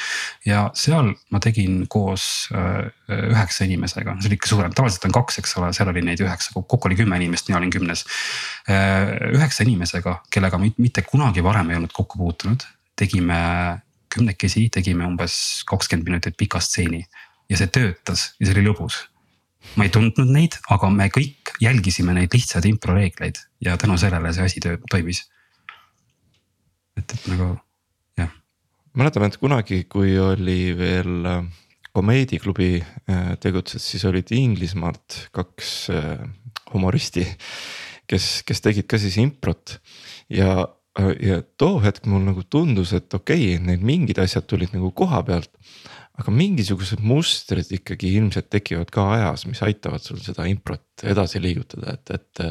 [0.46, 5.56] ja seal ma tegin koos üheksa inimesega, see oli ikka suurem, tavaliselt on kaks, eks
[5.60, 8.04] ole, seal oli neid üheksa, kokku oli kümme inimest, mina olin kümnes.
[8.70, 12.64] üheksa inimesega, kellega ma mitte kunagi varem ei olnud kokku puutunud,
[12.98, 13.42] tegime
[14.12, 15.34] kümnekesi, tegime umbes
[15.68, 17.02] kakskümmend minutit pika stseeni.
[17.50, 19.02] Ja see töötas ja see oli lõbus
[19.76, 24.48] ma ei tundnud neid, aga me kõik jälgisime neid lihtsaid improreegleid ja tänu sellele see
[24.48, 25.24] asi toimis.
[26.98, 27.54] et, et nagu
[28.18, 28.32] jah.
[28.94, 31.46] mäletame, et kunagi, kui oli veel äh,
[31.92, 36.20] komeediklubi äh, tegutses, siis olid Inglismaalt kaks äh,
[36.72, 37.24] humoristi,
[38.08, 39.78] kes, kes tegid ka siis improt
[40.32, 40.68] ja
[41.24, 45.22] ja too hetk mul nagu tundus, et okei okay,, need mingid asjad tulid nagu koha
[45.24, 45.48] pealt
[46.20, 51.96] aga mingisugused mustrid ikkagi ilmselt tekivad ka ajas, mis aitavad sul seda improt edasi liigutada,
[51.96, 52.42] et, et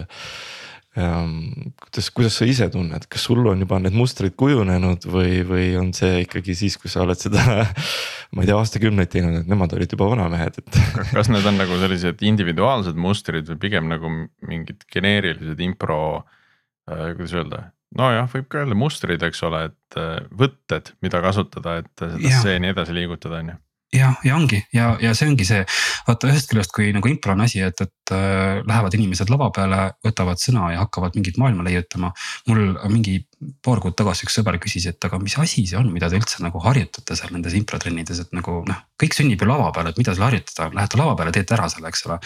[0.97, 1.71] ähm,.
[1.79, 5.91] kuidas, kuidas sa ise tunned, kas sul on juba need mustrid kujunenud või, või on
[5.95, 7.61] see ikkagi siis, kui sa oled seda
[8.33, 10.81] ma ei tea, aastakümneid teinud, et nemad olid juba vanamehed, et
[11.15, 14.09] kas need on nagu sellised individuaalsed mustrid või pigem nagu
[14.49, 20.21] mingid geneerilised impro äh,, kuidas öelda nojah, võib ka öelda mustrid, eks ole, et äh,
[20.37, 23.59] võtted, mida kasutada, et seda stseeni edasi liigutada, on ju.
[23.91, 24.61] Jah, ja ongi.
[24.71, 25.65] Ja, ja see ongi see,
[26.07, 29.81] vaata ühest küljest, kui nagu impro on asi, et, et äh, lähevad inimesed lava peale,
[30.07, 32.13] võtavad sõna ja hakkavad mingit maailma leiutama.
[32.47, 33.17] mul mingi
[33.65, 36.39] paar kuud tagasi üks sõber küsis, et aga mis asi see on, mida te üldse
[36.39, 40.15] nagu harjutate seal nendes improtrennides, et nagu noh, kõik sünnib ju lava peal, et mida
[40.15, 42.21] seal harjutada, lähete lava peale, teete ära selle, eks ole.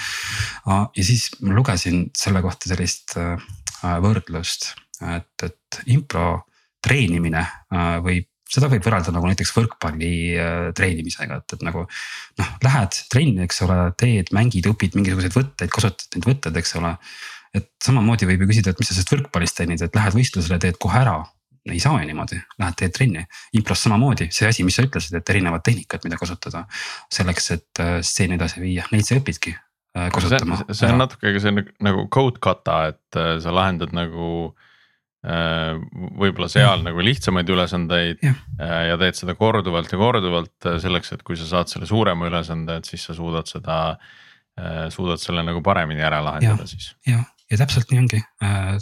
[0.70, 3.42] ja siis ma lugesin selle kohta sellist äh,
[4.06, 6.46] võrdlust et, et impro
[6.86, 12.52] treenimine äh, võib seda võib võrrelda nagu näiteks võrkpalli äh, treenimisega, et, et nagu noh,
[12.66, 16.96] lähed trenni, eks ole, teed, mängid, õpid mingisuguseid võtteid, kasutad neid võtteid, eks ole.
[17.58, 20.78] et samamoodi võib ju küsida, et mis sa sellest võrkpallist teenid, et lähed võistlusele, teed
[20.82, 21.24] kohe ära.
[21.66, 23.26] ei saa ju niimoodi, lähed teed trenni.
[23.58, 26.68] impros samamoodi, see asi, mis sa ütlesid, et erinevad tehnikad, mida kasutada
[27.10, 30.62] selleks, et äh, stseeni edasi viia, neid sa õpidki äh, kasutama.
[30.70, 34.54] see on natuke ka see nagu code kata, et äh, sa lahendad nagu
[35.26, 36.84] võib-olla seal ja.
[36.86, 38.34] nagu lihtsamaid ülesandeid ja.
[38.92, 42.90] ja teed seda korduvalt ja korduvalt selleks, et kui sa saad selle suurema ülesande, et
[42.90, 43.80] siis sa suudad seda,
[44.94, 46.70] suudad selle nagu paremini ära lahendada ja.
[46.70, 46.92] siis.
[47.10, 48.76] jah, ja täpselt nii ongi äh,,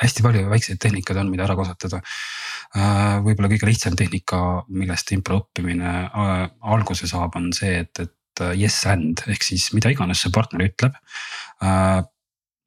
[0.00, 3.18] hästi palju väikseid tehnikaid on, mida ära kasutada äh,.
[3.24, 4.40] võib-olla kõige lihtsam tehnika,
[4.72, 6.34] millest impro õppimine äh,
[6.72, 10.64] alguse saab, on see, et, et äh, yes and ehk siis mida iganes see partner
[10.68, 12.02] ütleb äh,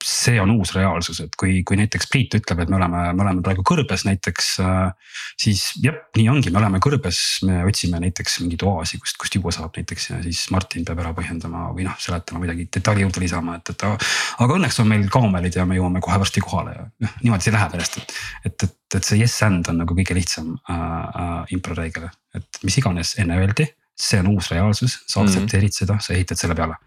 [0.06, 3.42] see on uus reaalsus, et kui, kui näiteks Priit ütleb, et me oleme, me oleme
[3.44, 4.52] praegu kõrbes näiteks.
[4.64, 9.36] Äh, siis jah, nii ongi, me oleme kõrbes, me otsime näiteks mingeid oaasi, kust, kust
[9.36, 13.24] juua saab näiteks ja siis Martin peab ära põhjendama või noh, seletama midagi detaili juurde
[13.24, 13.84] lisama, et, et.
[14.46, 17.56] aga õnneks on meil kaamelid ja me jõuame kohe varsti kohale ja noh, niimoodi see
[17.58, 21.36] läheb järjest, et, et, et, et see yes and on nagu kõige lihtsam äh, äh,
[21.58, 22.08] improreegel,
[22.40, 23.68] et mis iganes enne öeldi,
[24.00, 25.28] see on uus reaalsus, sa mhm.
[25.28, 25.84] aktsepteerid mm -hmm.
[25.84, 26.80] seda, sa ehitad selle peale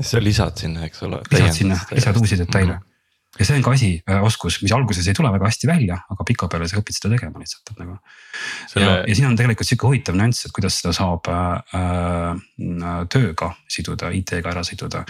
[0.00, 1.22] sa lisad sinna, eks ole.
[1.32, 2.78] lisad sinna, lisad uusi detaile mm.
[2.78, 2.90] -hmm
[3.38, 6.24] ja see on ka asi, äh, oskus, mis alguses ei tule väga hästi välja, aga
[6.26, 7.94] pikapeale sa õpid seda tegema lihtsalt, et nagu.
[8.72, 8.86] Selle...
[8.86, 13.52] ja, ja siin on tegelikult sihuke huvitav nüanss, et kuidas seda saab äh, äh tööga
[13.70, 15.04] siduda, IT-ga ära siduda.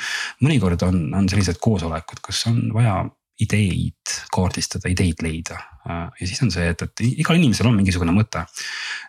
[0.44, 3.00] mõnikord on, on sellised koosolekud, kus on vaja
[3.44, 5.59] ideid kaardistada, ideid leida.
[5.88, 8.44] Ja siis on see, et, et igal inimesel on mingisugune mõte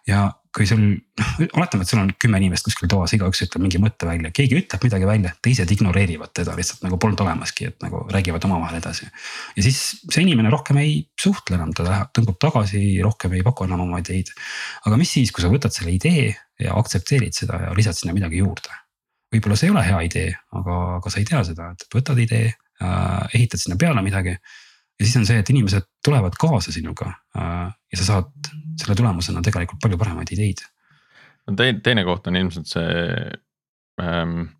[0.07, 3.79] ja kui sul noh, oletame, et sul on kümme inimest kuskil toas, igaüks ütleb mingi
[3.79, 8.03] mõtte välja, keegi ütleb midagi välja, teised ignoreerivad teda lihtsalt nagu polnud olemaski, et nagu
[8.11, 9.07] räägivad omavahel edasi.
[9.55, 13.67] ja siis see inimene rohkem ei suhtle enam, ta läheb, tõmbab tagasi, rohkem ei paku
[13.67, 14.33] enam oma ideid.
[14.85, 18.43] aga mis siis, kui sa võtad selle idee ja aktsepteerid seda ja lisad sinna midagi
[18.43, 18.75] juurde.
[19.31, 22.51] võib-olla see ei ole hea idee, aga, aga sa ei tea seda, et võtad idee
[22.81, 24.35] ehitad sinna peale midagi
[25.01, 29.41] ja siis on see, et inimesed tulevad kaasa sinuga äh, ja sa saad selle tulemusena
[29.45, 30.61] tegelikult palju paremaid ideid.
[31.47, 32.91] no teine, teine koht on ilmselt see
[34.01, 34.51] ähm,.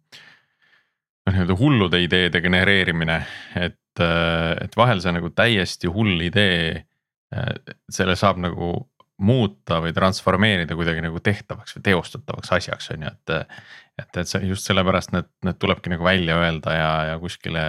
[1.22, 3.20] noh, nii-öelda hullude ideede genereerimine,
[3.56, 6.88] et, äh, et vahel see nagu täiesti hull idee.
[7.32, 8.74] Äh, selle saab nagu
[9.22, 13.58] muuta või transformeerida kuidagi nagu tehtavaks või teostatavaks asjaks on ju, et.
[14.02, 17.66] et, et just sellepärast need, need tulebki nagu välja öelda ja, ja kuskile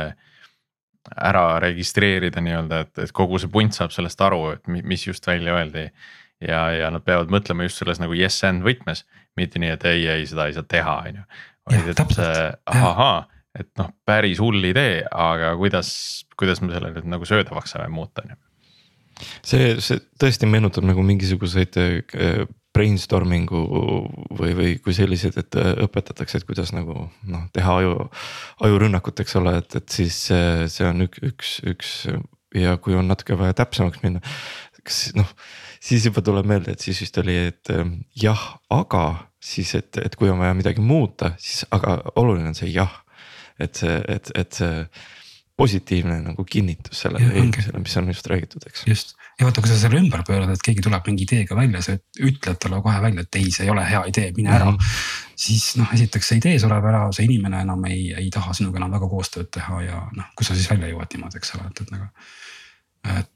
[1.11, 5.57] ära registreerida nii-öelda, et, et kogu see punt saab sellest aru, et mis just välja
[5.59, 5.89] öeldi.
[6.43, 9.05] ja, ja nad peavad mõtlema just selles nagu yes and võtmes,
[9.39, 11.27] mitte nii, et ei, ei seda ei saa teha, on ju.
[11.71, 12.01] vaid et
[12.67, 13.19] ahaa,
[13.59, 15.93] et noh, päris hull idee, aga kuidas,
[16.39, 18.41] kuidas me selle nüüd nagu söödavaks saame muuta, on ju
[19.47, 23.63] see, see tõesti meenutab nagu mingisuguseid äh, brainstorming'u
[24.39, 27.97] või, või kui sellised, et äh, õpetatakse, et kuidas nagu noh, teha aju,
[28.65, 31.97] ajurünnakut, eks ole, et, et siis see, see on üks, üks, üks
[32.57, 34.23] ja kui on natuke vaja täpsemaks minna.
[34.83, 35.29] kas noh,
[35.85, 37.85] siis juba tuleb meelde, et siis vist oli, et äh,
[38.25, 39.05] jah, aga
[39.43, 43.03] siis, et, et kui on vaja midagi muuta, siis aga oluline on see jah.
[43.61, 44.87] et see, et, et see
[45.61, 48.87] positiivne nagu kinnitus sellele eelmisele, mis on just räägitud, eks.
[48.89, 51.97] just ja vaata, kui sa selle ümber pöörad, et keegi tuleb mingi ideega välja, sa
[52.23, 54.79] ütled talle kohe välja, et ei, see ei ole hea idee, mine ära mm.
[54.79, 55.37] -hmm.
[55.45, 58.95] siis noh, esiteks see idee sureb ära, see inimene enam ei, ei taha sinuga enam
[58.95, 61.95] väga koostööd teha ja noh, kus sa siis välja jõuad niimoodi, eks ole, et, et
[61.97, 62.11] nagu.
[63.19, 63.31] et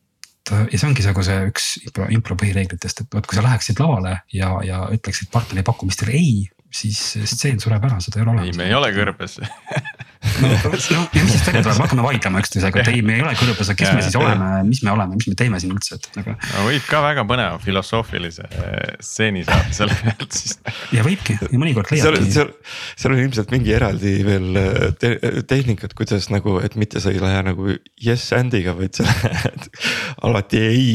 [0.73, 4.21] ja see ongi nagu see üks impro, impro põhireeglitest, et vot kui sa läheksid lavale
[4.33, 8.53] ja, ja ütleksid partneri pakkumistele ei, siis stseen sureb ära, seda ei ole olemas.
[8.53, 9.41] ei, me ei ole kõrbes
[10.43, 13.33] no, ja mis siis välja tuleb, me hakkame vaidlema üksteisega, et ei, me ei ole
[13.39, 16.19] kõrbes, aga kes me siis oleme, mis me oleme, mis me teeme siin üldse, et
[16.19, 16.35] nagu.
[16.67, 20.59] võib ka väga põneva filosoofilise eh, stseeni saada selle pealt siis.
[20.97, 22.33] ja võibki ja mõnikord leiabki.
[22.37, 22.53] seal,
[22.97, 25.15] seal on ilmselt mingi eraldi veel eh, te
[25.49, 27.71] tehnikat, kuidas nagu, et mitte sa ei lähe nagu
[28.03, 29.71] yes and'iga, vaid sa lähed
[30.27, 30.87] alati ei.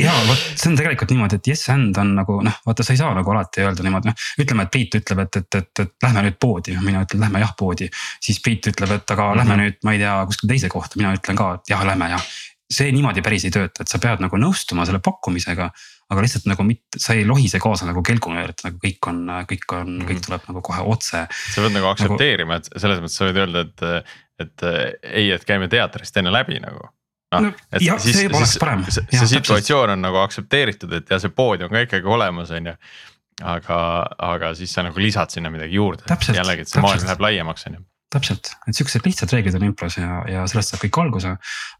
[0.00, 3.00] ja vot see on tegelikult niimoodi, et yes and on nagu noh, vaata, sa ei
[3.00, 6.24] saa nagu alati öelda niimoodi, noh ütleme, et Priit ütleb, et, et, et, et lähme
[6.26, 7.88] nüüd poodi, mina ütlen, lähme jah poodi.
[8.22, 9.36] siis Priit ütleb, et aga mm -hmm.
[9.36, 9.62] lähme mhm.
[9.62, 12.24] nüüd, ma ei tea, kuskile teise kohta, mina ütlen ka, et jah, lähme jah.
[12.68, 15.70] see niimoodi päris ei tööta, et sa pead nagu nõustuma selle pakkumisega.
[16.10, 19.72] aga lihtsalt nagu mitte, sa ei lohise kaasa nagu kelgunöör, et nagu kõik on, kõik
[19.72, 20.08] on mm, -hmm.
[20.08, 21.26] kõik tuleb nagu kohe otse.
[21.54, 24.04] sa pead nagu aktsepteerima nagu..., et selles mõttes sa võid öelda, et,
[24.40, 24.62] et
[25.02, 26.88] ei, et käime teatrist enne läbi nagu
[27.32, 28.56] noh no,, et jah, siis, siis
[28.88, 32.72] see, see situatsioon on nagu aktsepteeritud, et ja see pood on ka ikkagi olemas, on
[32.72, 32.74] ju.
[33.44, 33.78] aga,
[34.30, 37.78] aga siis sa nagu lisad sinna midagi juurde, jällegi, et see maailm läheb laiemaks, on
[37.78, 41.34] ju täpselt, et siuksed lihtsad reeglid on impros ja, ja sellest saab kõik alguse.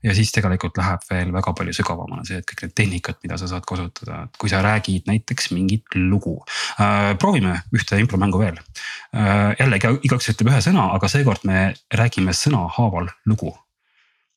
[0.04, 3.48] ja siis tegelikult läheb veel väga palju sügavamale see, et kõik need tehnikad, mida sa
[3.48, 6.36] saad kasutada, et kui sa räägid näiteks mingit lugu
[6.80, 7.14] äh,.
[7.20, 9.56] proovime ühte impromängu veel äh,.
[9.60, 13.54] jällegi igaüks ütleb ühe sõna, aga seekord me räägime sõnahaaval lugu.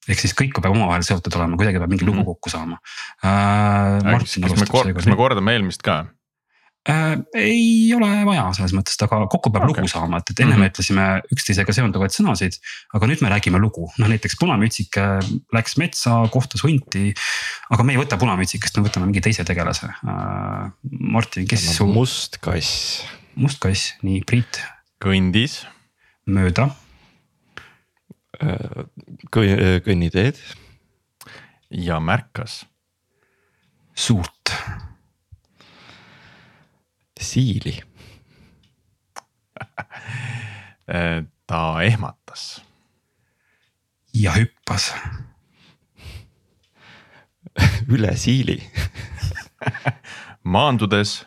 [0.08, 2.32] ehk siis kõik peab omavahel seotud olema, kuidagi peab mingi lugu mhm.
[2.32, 2.80] kokku saama
[3.19, 3.99] äh,.
[4.15, 6.06] kas, me, kas me kordame eelmist ka?
[6.89, 7.17] Äh,.
[7.38, 9.84] ei ole vaja selles mõttes, aga kokku peab okay.
[9.84, 10.63] lugu saama, et, et enne mm -hmm.
[10.65, 12.58] me ütlesime üksteisega seonduvaid sõnasid.
[12.94, 15.06] aga nüüd me räägime lugu, noh näiteks punamütsike
[15.54, 17.13] läks metsa, kohtas hunti.
[17.70, 20.72] aga me ei võta punamütsikest, me võtame mingi teise tegelase äh,.
[21.00, 21.86] Martin, kes su.
[21.86, 23.06] must kass.
[23.36, 24.63] must kass, nii Priit.
[25.04, 25.65] kõndis.
[26.26, 26.70] mööda
[28.41, 28.86] äh,
[29.86, 30.38] kõnniteed.
[31.70, 32.65] ja märkas.
[33.94, 34.41] suurt
[37.21, 37.81] siili
[41.47, 42.62] ta ehmatas.
[44.13, 44.93] ja hüppas
[47.93, 48.71] üle siili
[50.43, 51.25] maandudes.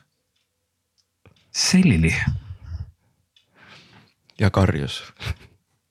[1.50, 2.14] selili.
[4.38, 5.12] ja karjus.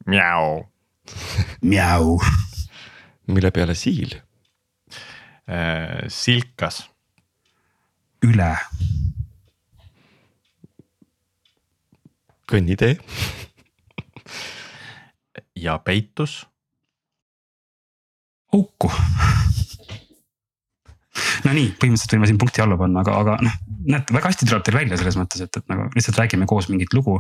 [0.05, 0.67] Mjau.
[1.61, 2.19] Mjau.
[3.27, 4.21] mille peale siil?
[6.07, 6.89] silkas.
[8.23, 8.57] üle
[12.53, 12.97] kõnnitee
[15.63, 16.43] ja peitus.
[18.53, 18.91] auku
[21.43, 23.55] no nii, põhimõtteliselt võime siin punkti alla panna, aga, aga noh,
[23.89, 26.93] näete väga hästi tuleb teil välja selles mõttes, et, et nagu lihtsalt räägime koos mingit
[26.95, 27.19] lugu.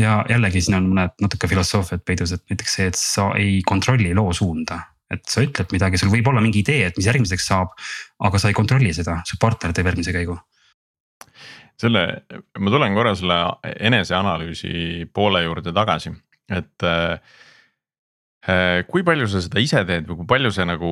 [0.00, 4.14] ja jällegi siin on mõned natuke filosoofiat peidus, et näiteks see, et sa ei kontrolli
[4.16, 4.80] loo suunda.
[5.12, 7.76] et sa ütled midagi, sul võib olla mingi idee, et mis järgmiseks saab,
[8.24, 10.38] aga sa ei kontrolli seda, su partner teeb järgmise käigu
[11.80, 12.04] selle,
[12.58, 13.38] ma tulen korra selle
[13.88, 16.12] eneseanalüüsi poole juurde tagasi,
[16.52, 20.90] et äh, kui palju sa seda ise teed või kui palju see nagu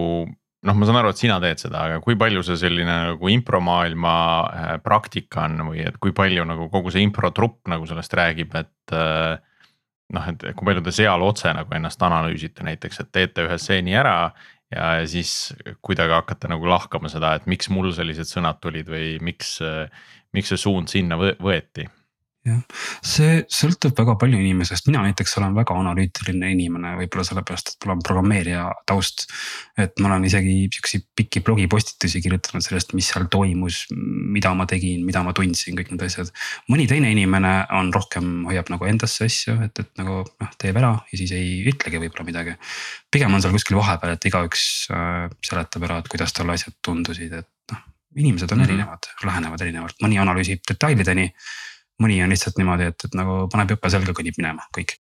[0.62, 4.16] noh, ma saan aru, et sina teed seda, aga kui palju see selline nagu impromaailma
[4.46, 8.96] äh, praktika on või et kui palju nagu kogu see improtrupp nagu sellest räägib, et
[8.96, 9.40] äh,.
[10.12, 13.96] noh, et kui palju te seal otse nagu ennast analüüsite näiteks, et teete ühe stseeni
[13.96, 14.16] ära
[14.72, 15.52] ja siis
[15.84, 19.58] kuidagi hakkate nagu lahkama seda, et miks mul sellised sõnad tulid või miks,
[20.32, 21.88] miks see suund sinna võeti?
[22.46, 22.58] Jah,
[23.06, 27.94] see sõltub väga palju inimesest, mina näiteks olen väga analüütiline inimene, võib-olla sellepärast, et mul
[27.94, 29.28] on programmeerija taust.
[29.78, 35.06] et ma olen isegi siukseid pikki blogipostitusi kirjutanud sellest, mis seal toimus, mida ma tegin,
[35.06, 36.34] mida ma tundsin, kõik need asjad.
[36.72, 40.96] mõni teine inimene on rohkem, hoiab nagu endasse asju, et, et nagu noh, teeb ära
[41.12, 42.58] ja siis ei ütlegi võib-olla midagi.
[43.10, 47.38] pigem on seal kuskil vahepeal, et igaüks äh, seletab ära, et kuidas talle asjad tundusid,
[47.38, 48.68] et noh inimesed on mm -hmm.
[48.68, 51.30] erinevad, lähenevad erinevalt, mõni analüüsib detailideni.
[52.02, 54.96] Mõni on lihtsalt niimoodi, et, et nagu paneb jope selga, kõnnib minema, kõik.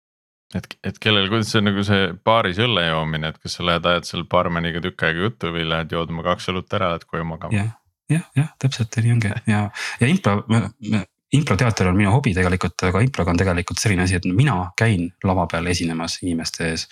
[0.55, 4.09] et, et kellel, kuidas see nagu see baaris õlle joomine, et kas sa lähed ajad
[4.11, 7.59] seal baarmeniga tükk aega juttu või lähed jood oma kaks õlut ära, lähed koju magama?
[7.59, 7.75] jah,
[8.13, 9.67] jah, jah, täpselt nii ongi ja,
[10.01, 10.41] ja impro,
[11.35, 15.47] improteater on minu hobi tegelikult, aga improga on tegelikult selline asi, et mina käin lava
[15.51, 16.87] peal esinemas inimeste ees.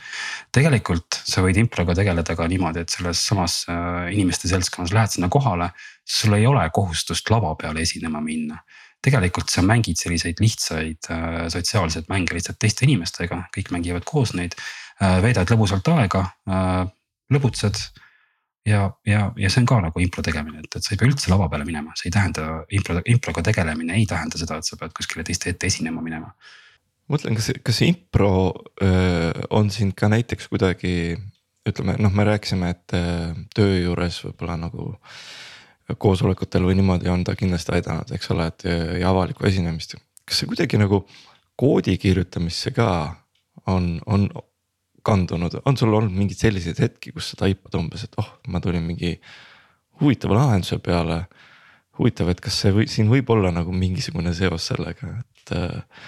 [0.54, 5.30] tegelikult sa võid improga tegeleda ka niimoodi, et selles samas äh, inimeste seltskonnas lähed sinna
[5.30, 5.70] kohale.
[6.04, 8.59] sul ei ole kohustust lava peale esinema minna.
[9.05, 14.57] Tegelikult sa mängid selliseid lihtsaid äh, sotsiaalseid mänge lihtsalt teiste inimestega, kõik mängivad koos neid.
[15.03, 16.23] Äh, veedad lõbusalt aega,
[17.35, 17.81] lõbutsed
[18.67, 21.31] ja, ja, ja see on ka nagu impro tegemine, et, et sa ei pea üldse
[21.33, 24.95] lava peale minema, see ei tähenda impro, improga tegelemine ei tähenda seda, et sa pead
[24.97, 26.33] kuskile teiste ette esinema minema.
[27.12, 28.33] mõtlen, kas, kas impro
[28.83, 31.17] öö, on sind ka näiteks kuidagi
[31.69, 34.95] ütleme, noh, me rääkisime, et öö, töö juures võib-olla nagu
[35.99, 38.66] koosolekutel või niimoodi on ta kindlasti aidanud, eks ole, et
[39.01, 39.97] ja avalikku esinemist.
[40.25, 41.03] kas see kuidagi nagu
[41.61, 42.88] koodi kirjutamisse ka
[43.70, 44.29] on, on
[45.05, 48.85] kandunud, on sul olnud mingeid selliseid hetki, kus sa taipad umbes, et oh, ma tulin
[48.87, 49.18] mingi
[50.01, 51.25] huvitava lahenduse peale.
[51.99, 56.01] huvitav, et kas see või siin võib olla nagu mingisugune seos sellega, et äh,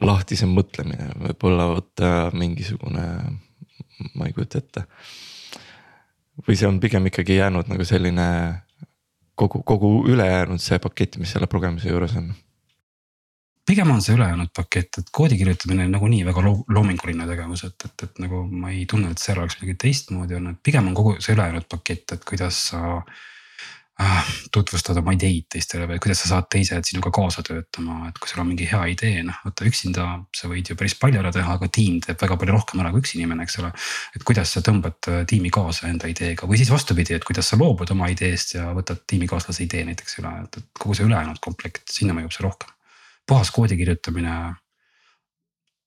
[0.00, 3.04] lahtisem mõtlemine, võib-olla võtta mingisugune,
[4.14, 4.86] ma ei kujuta ette.
[6.46, 8.28] või see on pigem ikkagi jäänud nagu selline
[9.38, 12.32] kogu, kogu ülejäänud see pakett, mis selle progemise juures on?
[13.68, 18.06] Pigem on see ülejäänud pakett, et koodi kirjutamine on nagunii väga loominguline tegevus, et, et,
[18.06, 21.36] et nagu ma ei tunne, et seal oleks midagi teistmoodi olnud, pigem on kogu see
[21.36, 23.26] ülejäänud pakett, et kuidas sa äh,
[24.54, 28.44] tutvustad oma ideid teistele või kuidas sa saad teised sinuga kaasa töötama, et kui sul
[28.44, 30.06] on mingi hea idee, noh vaata üksinda
[30.38, 33.02] sa võid ju päris palju ära teha, aga tiim teeb väga palju rohkem ära kui
[33.02, 33.72] üks inimene, eks ole.
[34.14, 37.58] et kuidas sa tõmbad äh, tiimi kaasa enda ideega või siis vastupidi, et kuidas sa
[37.58, 42.14] loobud oma ideest ja võtad tiimikaaslase idee näiteks üle, et kogu see ülejäänud komplekt, sinna
[42.14, 42.74] mõjub see rohkem
[43.28, 44.34] puhas koodi kirjutamine.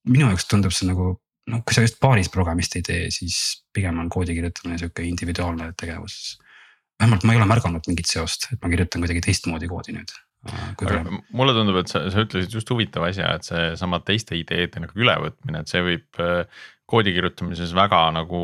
[0.10, 1.12] minu jaoks tundub see nagu
[1.52, 3.38] noh, kui sa just paaris programmist ei tee, siis
[3.74, 6.38] pigem on koodi kirjutamine sihuke individuaalne tegevus.
[7.02, 10.14] Vähemalt ma ei ole märganud mingit seost, et ma kirjutan kuidagi teistmoodi koodi nüüd
[11.38, 15.62] mulle tundub, et sa, sa ütlesid just huvitava asja, et seesama teiste ideede nagu ülevõtmine,
[15.62, 18.42] et see võib äh, koodi kirjutamises väga nagu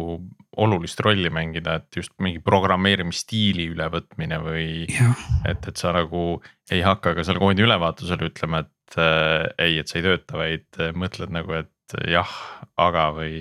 [0.57, 4.67] olulist rolli mängida, et just mingi programmeerimisstiili ülevõtmine või.
[5.49, 6.39] et, et sa nagu
[6.73, 10.83] ei hakka ka seal koodi ülevaatusel ütlema, et äh, ei, et see ei tööta, vaid
[10.97, 11.73] mõtled nagu, et
[12.09, 12.31] jah,
[12.77, 13.35] aga või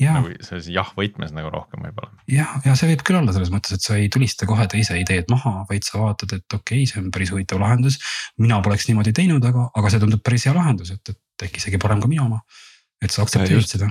[0.00, 0.14] ja.
[0.16, 2.12] nagu selles jah võtmes nagu rohkem võib-olla.
[2.30, 5.30] jah, ja see võib küll olla selles mõttes, et sa ei tulista kohe teise ideed
[5.32, 7.98] maha, vaid sa vaatad, et okei okay,, see on päris huvitav lahendus.
[8.38, 11.80] mina poleks niimoodi teinud, aga, aga see tundub päris hea lahendus, et, et äkki isegi
[11.82, 12.42] parem kui minu oma.
[13.00, 13.88] et sa aktsepteerid seda.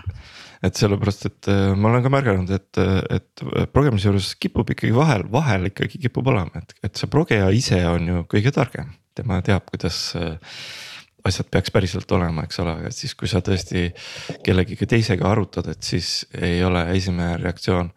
[0.63, 2.83] et sellepärast, et äh, ma olen ka märganud, et,
[3.17, 7.81] et progemise juures kipub ikkagi vahel, vahel ikkagi kipub olema, et, et see progeja ise
[7.89, 10.37] on ju kõige targem, tema teab, kuidas äh,
[11.27, 13.89] asjad peaks päriselt olema, eks ole, et siis, kui sa tõesti
[14.45, 17.91] kellegagi teisega arutad, et siis ei ole esimene reaktsioon.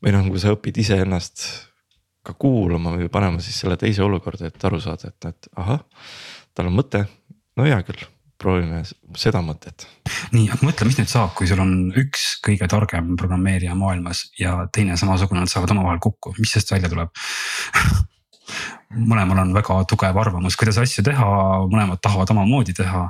[0.00, 1.42] või noh, kui sa õpid iseennast
[2.24, 5.82] ka kuulama või panema siis selle teise olukorda, et aru saada, et, et ahah,
[6.54, 7.04] tal on mõte,
[7.56, 8.06] no hea küll
[8.40, 8.80] proovime
[9.20, 9.84] seda mõtet.
[10.32, 14.56] nii, aga mõtle, mis nüüd saab, kui sul on üks kõige targem programmeerija maailmas ja
[14.72, 17.12] teine samasugune, nad saavad omavahel kokku, mis sellest välja tuleb
[18.90, 21.26] mõlemal on väga tugev arvamus, kuidas asju teha,
[21.70, 23.04] mõlemad tahavad omamoodi teha.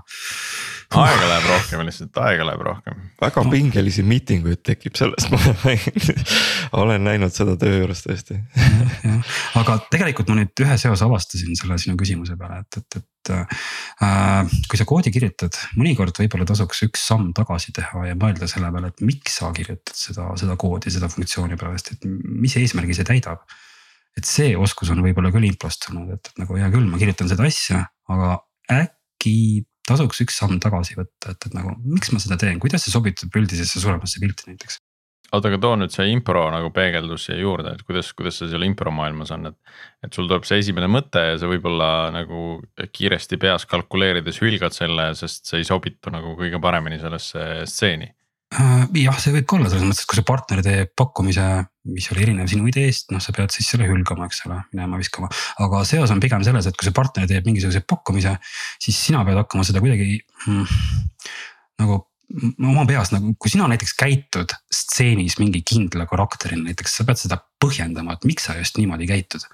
[0.90, 2.98] aega läheb rohkem lihtsalt, aega läheb rohkem.
[3.22, 3.52] väga no.
[3.54, 5.38] pingelisi miitinguid tekib sellest, ma
[6.82, 8.36] olen näinud seda töö juures tõesti.
[9.60, 14.52] aga tegelikult ma nüüd ühe seose avastasin selle sinu küsimuse peale, et, et, et äh,
[14.68, 18.92] kui sa koodi kirjutad, mõnikord võib-olla tasuks üks samm tagasi teha ja mõelda selle peale,
[18.92, 23.48] et miks sa kirjutad seda, seda koodi, seda funktsiooni pärast, et mis eesmärgi see täidab
[24.18, 25.64] et see oskus on võib-olla küll et,
[26.14, 28.36] et nagu hea küll, ma kirjutan seda asja, aga
[28.74, 32.94] äkki tasuks üks samm tagasi võtta, et, et nagu miks ma seda teen, kuidas see
[32.94, 34.80] sobitub üldisesse suuremasse pilti näiteks?
[35.30, 38.66] oota, aga too nüüd see impro nagu peegeldus siia juurde, et kuidas, kuidas see seal
[38.66, 39.74] impro maailmas on, et.
[40.02, 42.58] et sul tuleb see esimene mõte ja sa võib-olla nagu
[42.90, 48.11] kiiresti peas kalkuleerides hülgad selle, sest see ei sobitu nagu kõige paremini sellesse stseeni
[48.50, 51.46] Äh, jah, see võib ka olla selles mõttes, et kui su partner teeb pakkumise,
[51.88, 55.30] mis oli erinev sinu ideest, noh, sa pead siis selle hülgama, eks ole, minema viskama.
[55.64, 58.34] aga seos on pigem selles, et kui su partner teeb mingisuguse pakkumise,
[58.82, 60.80] siis sina pead hakkama seda kuidagi mm,
[61.80, 62.02] nagu
[62.60, 67.40] oma peas nagu, kui sina näiteks käitud stseenis mingi kindla karakterina näiteks, sa pead seda
[67.62, 69.48] põhjendama, et miks sa just niimoodi käitud.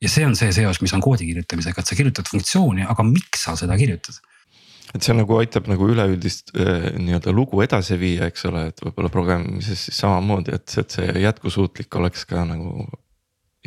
[0.00, 3.44] ja see on see seos, mis on koodi kirjutamisega, et sa kirjutad funktsiooni, aga miks
[3.48, 4.22] sa seda kirjutad
[4.94, 9.10] et see nagu aitab nagu üleüldist äh, nii-öelda lugu edasi viia, eks ole, et võib-olla
[9.12, 12.86] programmimises siis samamoodi, et, et see jätkusuutlik oleks ka nagu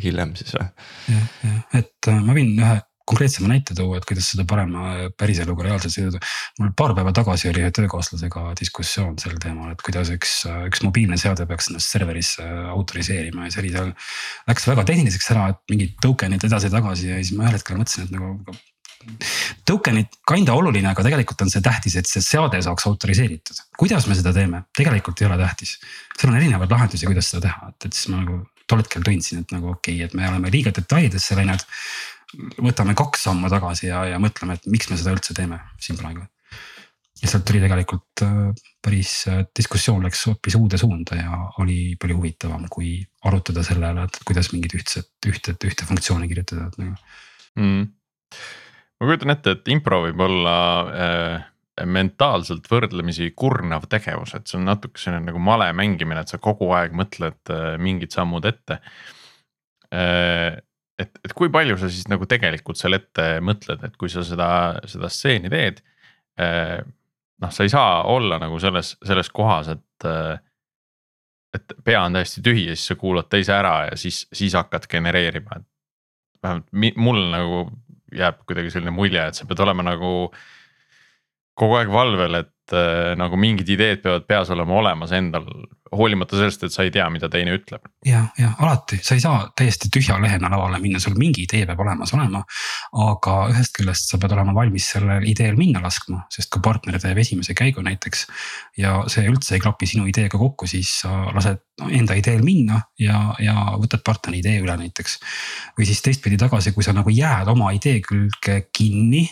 [0.02, 0.68] hiljem siis või?
[1.12, 2.76] jah, jah, et äh, ma võin ühe
[3.08, 6.18] konkreetsema näite tuua, et kuidas seda parema päriseluga reaalselt siduda.
[6.60, 10.34] mul paar päeva tagasi oli ühe töökaaslasega diskussioon sel teemal, et kuidas üks,
[10.68, 13.94] üks mobiilne seade peaks ennast serverisse autoriseerima ja see oli seal.
[14.50, 18.16] Läks väga tehniliseks ära, et mingid token'id edasi-tagasi ja siis ma ühel hetkel mõtlesin, et
[18.18, 18.58] nagu
[19.68, 23.64] Token'id kinda oluline, aga tegelikult on see tähtis, et see seade saaks autoriseeritud.
[23.78, 25.78] kuidas me seda teeme, tegelikult ei ole tähtis.
[26.14, 28.38] seal on erinevaid lahendusi, kuidas seda teha, et, et siis ma nagu
[28.68, 31.64] tol hetkel tundsin, et nagu okei okay,, et me oleme liiga detailidesse läinud.
[32.60, 36.26] võtame kaks sammu tagasi ja, ja mõtleme, et miks me seda üldse teeme siin praegu.
[37.22, 38.34] ja sealt tuli tegelikult äh,
[38.84, 44.04] päris äh, diskussioon läks hoopis uude suunda ja oli palju huvitavam, kui arutada selle üle,
[44.06, 46.96] et kuidas mingit ühtset, ühte, ühte funktsiooni kirjutada, et nagu
[47.58, 47.86] mm
[48.98, 50.56] ma kujutan ette, et impro võib olla
[50.88, 51.46] äh,
[51.86, 56.70] mentaalselt võrdlemisi kurnav tegevus, et see on natuke selline nagu male mängimine, et sa kogu
[56.74, 58.80] aeg mõtled äh, mingid sammud ette
[59.94, 60.58] äh,.
[60.98, 64.50] et, et kui palju sa siis nagu tegelikult seal ette mõtled, et kui sa seda,
[64.90, 65.82] seda stseeni teed
[66.40, 66.82] äh,.
[67.38, 70.36] noh, sa ei saa olla nagu selles, selles kohas, et äh,
[71.54, 74.84] et pea on täiesti tühi ja siis sa kuulad teise ära ja siis, siis hakkad
[74.90, 75.68] genereerima, et
[76.44, 77.62] vähemalt mul nagu
[78.14, 80.30] jääb kuidagi selline mulje, et sa pead olema nagu
[81.58, 85.46] kogu aeg valvel, et äh, nagu mingid ideed peavad peas olema olemas endal,
[85.88, 87.84] hoolimata sellest, et sa ei tea, mida teine ütleb.
[88.04, 91.80] ja, ja alati, sa ei saa täiesti tühja lehena lavale minna, sul mingi idee peab
[91.84, 92.42] olemas olema.
[93.06, 97.18] aga ühest küljest sa pead olema valmis sellel ideel minna laskma, sest kui partner teeb
[97.24, 98.26] esimese käigu näiteks.
[98.78, 103.32] ja see üldse ei klapi sinu ideega kokku, siis sa lased enda ideel minna ja,
[103.42, 105.18] ja võtad partneri idee üle näiteks.
[105.78, 109.26] või siis teistpidi tagasi, kui sa nagu jääd oma idee külge kinni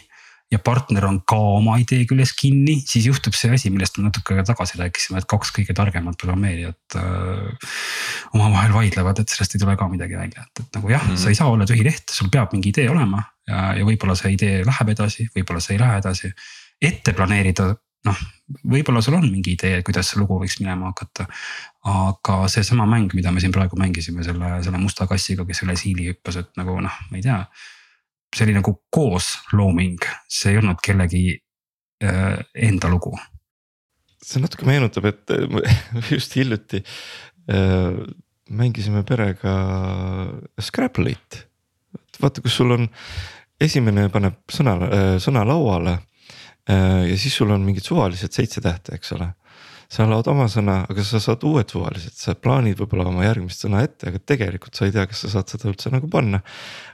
[0.52, 4.44] ja partner on ka oma idee küljes kinni, siis juhtub see asi, millest me natuke
[4.46, 7.72] tagasi rääkisime, et kaks kõige targemat programmeerijat äh,
[8.36, 11.24] omavahel vaidlevad, et sellest ei tule ka midagi välja, et, et nagu jah mm, -hmm.
[11.24, 14.36] sa ei saa olla tühi leht, sul peab mingi idee olema ja, ja võib-olla see
[14.36, 16.32] idee läheb edasi, võib-olla see ei lähe edasi.
[16.82, 17.70] ette planeerida,
[18.06, 18.18] noh,
[18.70, 21.26] võib-olla sul on mingi idee, kuidas see lugu võiks minema hakata.
[21.86, 26.10] aga seesama mäng, mida me siin praegu mängisime selle, selle musta kassiga, kes üle siili
[26.10, 27.40] hüppas, et nagu noh, ma ei tea
[28.34, 31.24] selline nagu kooslooming, see ei olnud kellegi
[32.04, 33.14] äh, enda lugu.
[34.26, 35.30] see natuke meenutab, et
[36.14, 36.82] just hiljuti
[37.46, 39.52] mängisime perega
[40.58, 41.44] Scrabble'it.
[42.18, 42.88] vaata, kus sul on,
[43.62, 44.74] esimene paneb sõna,
[45.22, 45.94] sõna lauale
[46.66, 49.30] ja siis sul on mingid suvalised seitse tähte, eks ole
[49.92, 53.84] sa laod oma sõna, aga sa saad uued suvalised, sa plaanid võib-olla oma järgmist sõna
[53.86, 56.42] ette, aga tegelikult sa ei tea, kas sa saad seda üldse nagu panna.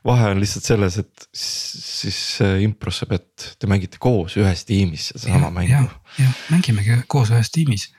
[0.04, 2.20] vahe on lihtsalt selles, et siis
[2.64, 3.26] improsse pead,
[3.58, 5.88] te mängite koos ühes tiimis sedasama mängu.
[6.18, 7.90] jah, mängimegi koos ühes tiimis.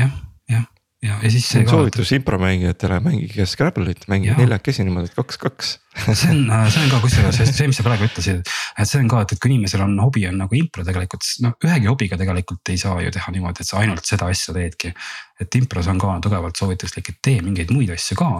[0.00, 0.14] jah,
[0.50, 0.68] jah
[1.04, 1.46] ja, ja siis.
[1.70, 2.20] soovitus et...
[2.20, 5.74] impromängijatele, mängige Scrabble'it, mängige neljakesi niimoodi, et kaks-kaks
[6.18, 9.22] see on, see on ka kusjuures see, mis sa praegu ütlesid, et see on ka,
[9.24, 12.80] et, et kui inimesel on hobi on nagu impro tegelikult, no ühegi hobiga tegelikult ei
[12.80, 14.94] saa ju teha niimoodi, et sa ainult seda asja teedki.
[15.40, 18.30] et impros on ka tugevalt soovituslik, et tee mingeid muid asju ka,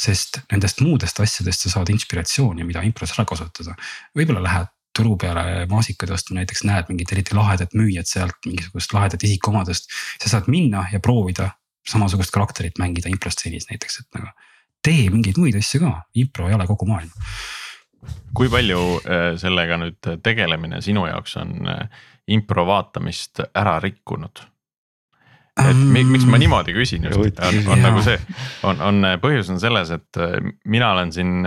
[0.00, 3.76] sest nendest muudest asjadest sa saad inspiratsiooni, mida impros ära kasutada.
[4.16, 9.24] võib-olla lähed turu peale maasikaid ostma, näiteks näed mingit eriti lahedat müüjat sealt mingisugust lahedat
[9.24, 9.88] isikuomadust.
[10.20, 11.48] sa saad minna ja proovida
[11.88, 14.30] samasugust karakterit mängida improstseenis näiteks, et nagu
[14.82, 17.10] tee mingeid muid asju ka, impro ei ole kogu maailm.
[18.34, 22.00] kui palju äh, sellega nüüd tegelemine sinu jaoks on äh,
[22.34, 24.46] impro vaatamist ära rikkunud?
[25.62, 25.76] et
[26.08, 28.16] miks ma niimoodi küsin just, on, on nagu see,
[28.64, 31.44] on, on põhjus on selles, et äh, mina olen siin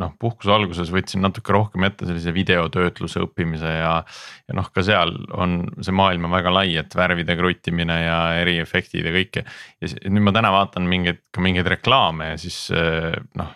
[0.00, 3.94] noh, puhkuse alguses võtsin natuke rohkem ette sellise videotöötluse õppimise ja.
[4.48, 9.06] ja noh, ka seal on see maailm on väga lai, et värvide kruttimine ja eriefektid
[9.06, 9.44] ja kõike.
[9.84, 13.52] ja nüüd ma täna vaatan mingeid, ka mingeid reklaame ja siis eh, noh.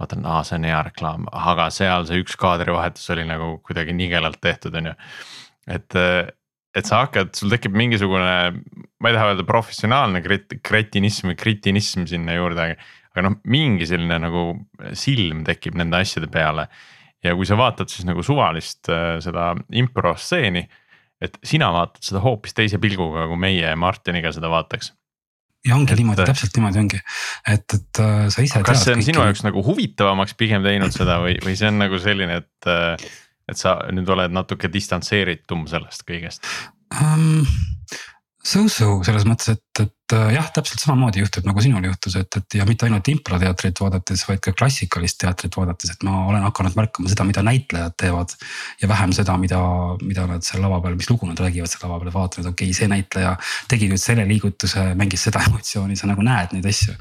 [0.00, 4.40] vaatan, aa, see on hea reklaam, aga seal see üks kaadrivahetus oli nagu kuidagi nigelalt
[4.40, 4.94] tehtud, on ju.
[5.74, 6.30] et, eh,
[6.78, 8.62] et sa hakkad, sul tekib mingisugune,
[9.02, 14.44] ma ei taha öelda professionaalne kretinism või kritinism sinna juurde aga noh, mingi selline nagu
[14.96, 16.68] silm tekib nende asjade peale.
[17.24, 20.62] ja kui sa vaatad siis nagu suvalist äh, seda impro stseeni,
[21.20, 24.94] et sina vaatad seda hoopis teise pilguga, kui meie Martiniga seda vaataks
[25.66, 27.00] ja ongi et, niimoodi, täpselt niimoodi ongi,
[27.52, 28.62] et, et äh, sa ise.
[28.64, 29.08] kas see on kõiki...
[29.10, 33.10] sinu jaoks nagu huvitavamaks pigem teinud seda või, või see on nagu selline, et, äh,
[33.50, 36.48] et sa nüüd oled natuke distantseeritum sellest kõigest
[36.96, 37.42] um,?
[38.40, 42.56] So-so selles mõttes, et, et äh, jah, täpselt samamoodi juhtub nagu sinul juhtus, et, et
[42.58, 47.10] ja mitte ainult improteatrit vaadates, vaid ka klassikalist teatrit vaadates, et ma olen hakanud märkama
[47.12, 48.34] seda, mida näitlejad teevad.
[48.82, 49.60] ja vähem seda, mida,
[50.02, 52.76] mida nad seal lava peal, mis lugu nad räägivad seal lava peal, vaatavad, okei okay,,
[52.76, 53.36] see näitleja
[53.70, 56.96] tegi nüüd selle liigutuse, mängis seda emotsiooni, sa nagu näed neid asju.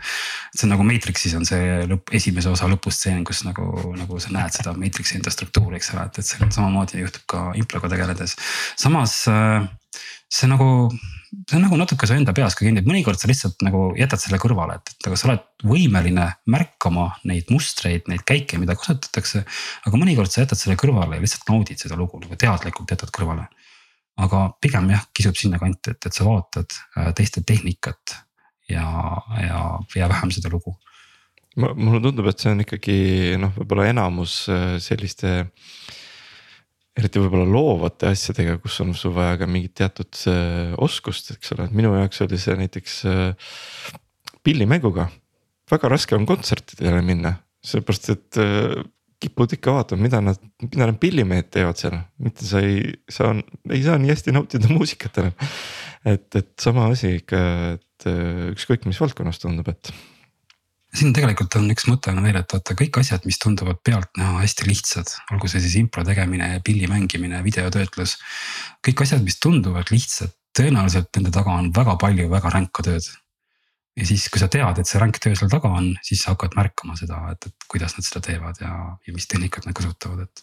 [0.56, 4.56] see on nagu Matrixis on see lõpp, esimese osa lõpustseen, kus nagu, nagu sa näed
[4.56, 8.36] seda Matrixi enda struktuuri, eks ole, et, et see samamoodi juhtub ka improga tegeledes.
[8.78, 9.66] samas äh,
[10.30, 10.90] see nagu
[11.30, 14.22] see on nagu natuke su enda peas ka kinni, et mõnikord sa lihtsalt nagu jätad
[14.22, 19.44] selle kõrvale, et, et aga sa oled võimeline märkama neid mustreid, neid käike, mida kasutatakse.
[19.86, 23.48] aga mõnikord sa jätad selle kõrvale ja lihtsalt naudid seda lugu nagu teadlikult jätad kõrvale.
[24.20, 28.18] aga pigem jah, kisub sinnakanti, et, et sa vaatad äh, teiste tehnikat
[28.70, 28.86] ja,
[29.40, 29.62] ja,
[29.96, 30.76] ja vähem seda lugu
[31.60, 32.98] mulle tundub, et see on ikkagi
[33.42, 35.98] noh, võib-olla enamus äh, selliste äh,
[36.98, 41.68] eriti võib-olla loovate asjadega, kus on sul vaja ka mingit teatud äh, oskust, eks ole,
[41.70, 43.58] et minu jaoks oli see näiteks äh,
[44.46, 45.10] pillimänguga.
[45.70, 47.36] väga raske on kontsertidele minna,
[47.66, 48.80] sellepärast et äh,
[49.20, 53.34] kipud ikka vaatama, mida nad, mida need pillimehed teevad seal, mitte sa ei saa,
[53.70, 55.50] ei saa nii hästi nautida muusikat enam.
[56.08, 57.42] et, et sama asi ikka,
[57.76, 58.08] et
[58.54, 59.92] ükskõik mis valdkonnas tundub, et
[60.96, 64.68] siin tegelikult on üks mõte on veel, et vaata kõik asjad, mis tunduvad pealtnäha hästi
[64.68, 68.18] lihtsad, olgu see siis impro tegemine, pilli mängimine, videotöötlus.
[68.86, 73.06] kõik asjad, mis tunduvad lihtsad, tõenäoliselt nende taga on väga palju väga ränka tööd.
[74.00, 76.56] ja siis, kui sa tead, et see ränk töö seal taga on, siis sa hakkad
[76.58, 78.74] märkama seda, et, et kuidas nad seda teevad ja,
[79.06, 80.36] ja mis tehnikat nad kasutavad, et.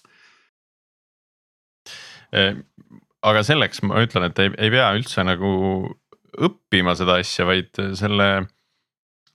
[3.27, 5.51] aga selleks ma ütlen, et ei, ei pea üldse nagu
[6.37, 8.29] õppima seda asja, vaid selle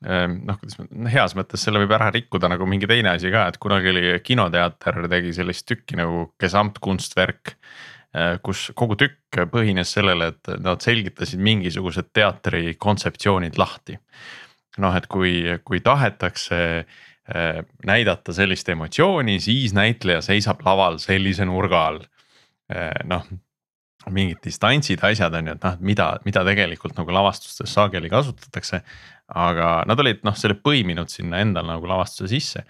[0.01, 3.59] noh, kuidas ma, heas mõttes selle võib ära rikkuda nagu mingi teine asi ka, et
[3.61, 7.55] kunagi oli kinoteater tegi sellist tükki nagu Gesamtkunstwerk.
[8.11, 13.99] Eh, kus kogu tükk põhines sellele, et nad selgitasid mingisugused teatri kontseptsioonid lahti.
[14.79, 21.85] noh, et kui, kui tahetakse eh, näidata sellist emotsiooni, siis näitleja seisab laval sellise nurga
[21.87, 21.99] all.
[22.71, 23.27] Eh, noh,
[24.09, 28.81] mingid distantsid, asjad on ju, et noh, mida, mida tegelikult nagu lavastustes sageli kasutatakse
[29.31, 32.65] aga nad olid noh, selle põiminud sinna endale nagu lavastuse sisse.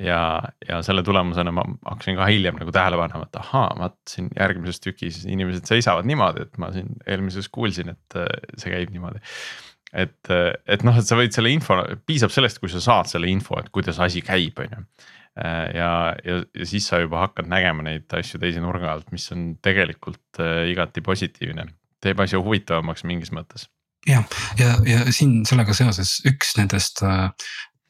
[0.00, 4.30] ja, ja selle tulemusena ma hakkasin ka hiljem nagu tähele panema, et ahaa, vaat siin
[4.32, 9.20] järgmises tükis inimesed seisavad niimoodi, et ma siin eelmises kuulsin, et äh, see käib niimoodi
[9.92, 11.76] et, äh, et noh, et sa võid selle info,
[12.08, 14.84] piisab sellest, kui sa saad selle info, et kuidas asi käib, on ju.
[15.40, 15.90] Äh, ja,
[16.24, 20.40] ja, ja siis sa juba hakkad nägema neid asju teise nurga alt, mis on tegelikult
[20.68, 21.66] igati positiivne,
[22.02, 23.68] teeb asja huvitavamaks mingis mõttes
[24.08, 24.24] jah,
[24.58, 27.28] ja, ja, ja siin sellega seoses üks nendest äh,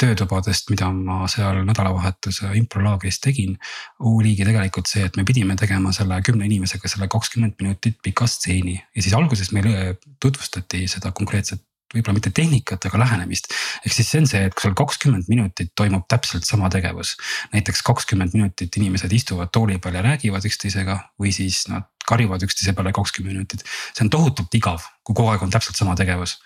[0.00, 3.56] töötubadest, mida ma seal nädalavahetuse improlaagris tegin.
[4.00, 8.78] oligi tegelikult see, et me pidime tegema selle kümne inimesega selle kakskümmend minutit pika stseeni
[8.78, 11.62] ja siis alguses meile tutvustati seda konkreetset
[11.94, 13.50] võib-olla mitte tehnikat, aga lähenemist.
[13.84, 17.16] ehk siis see on see, et kui sul kakskümmend minutit toimub täpselt sama tegevus.
[17.54, 22.74] näiteks kakskümmend minutit inimesed istuvad tooli peal ja räägivad üksteisega või siis nad karjuvad üksteise
[22.74, 23.64] peale kakskümmend minutit.
[23.94, 26.38] see on tohutult igav, kui kogu aeg on täpselt sama tegevus.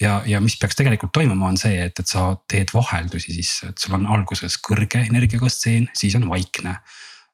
[0.00, 3.78] ja, ja mis peaks tegelikult toimuma, on see, et, et sa teed vaheldusi sisse, et
[3.78, 6.78] sul on alguses kõrge energiaga stseen, siis on vaikne.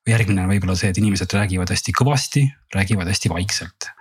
[0.06, 3.94] järgmine on võib-olla see, et inimesed räägivad hästi kõvasti, räägivad hästi vaikselt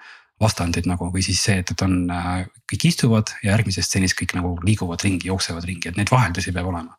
[0.44, 4.36] vastandid nagu või siis see, et, et on, äh, kõik istuvad ja järgmises stseenis kõik
[4.38, 6.98] nagu liiguvad ringi, jooksevad ringi, et neid vaheldusi peab olema.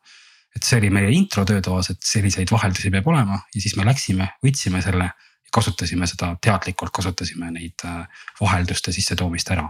[0.55, 4.29] et see oli meie intro töötoas, et selliseid vaheldusi peab olema ja siis me läksime,
[4.45, 5.09] võtsime selle,
[5.51, 8.05] kasutasime seda teadlikult, kasutasime neid äh,
[8.41, 9.69] vahelduste sissetoomist ära.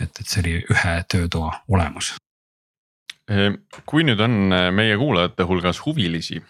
[0.00, 2.14] et, et see oli ühe töötoa olemus.
[3.30, 6.42] Ehm, kui nüüd on äh, meie kuulajate hulgas huvilisi,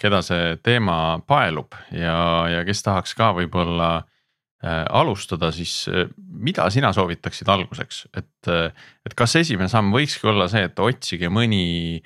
[0.00, 2.14] keda see teema paelub ja,
[2.48, 3.90] ja kes tahaks ka võib-olla
[4.62, 8.70] alustada, siis äh, mida sina soovitaksid alguseks, et, äh,
[9.06, 12.02] et kas esimene samm võikski olla see, et otsige mõni,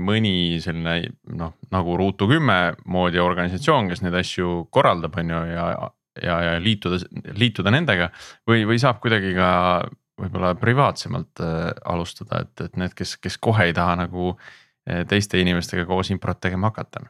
[0.00, 2.54] mõni selline noh, nagu Ruutu kümme
[2.88, 5.66] moodi organisatsioon, kes neid asju korraldab, on ju, ja,
[6.16, 7.02] ja, ja liituda,
[7.36, 8.08] liituda nendega
[8.48, 9.50] või, või saab kuidagi ka
[10.22, 14.32] võib-olla privaatsemalt alustada, et, et need, kes, kes kohe ei taha nagu
[15.12, 17.04] teiste inimestega koos improt tegema hakata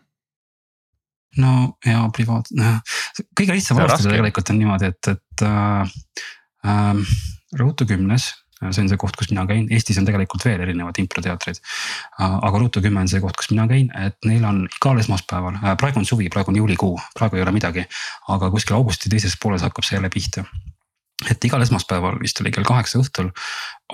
[1.43, 2.81] no ja privaat, noh
[3.37, 5.95] kõige lihtsam alustada tegelikult on niimoodi, et, et äh,
[6.71, 7.21] äh,
[7.59, 8.33] Ruutu kümnes
[8.73, 11.59] see on see koht, kus mina käin, Eestis on tegelikult veel erinevad improteatrid.
[11.61, 15.59] Äh, aga Ruutu kümme on see koht, kus mina käin, et neil on igal esmaspäeval,
[15.61, 17.85] äh, praegu on suvi, praegu on juulikuu, praegu ei ole midagi.
[18.33, 20.47] aga kuskil augusti teises pooles hakkab see jälle pihta
[21.31, 23.31] et igal esmaspäeval vist oli kell kaheksa õhtul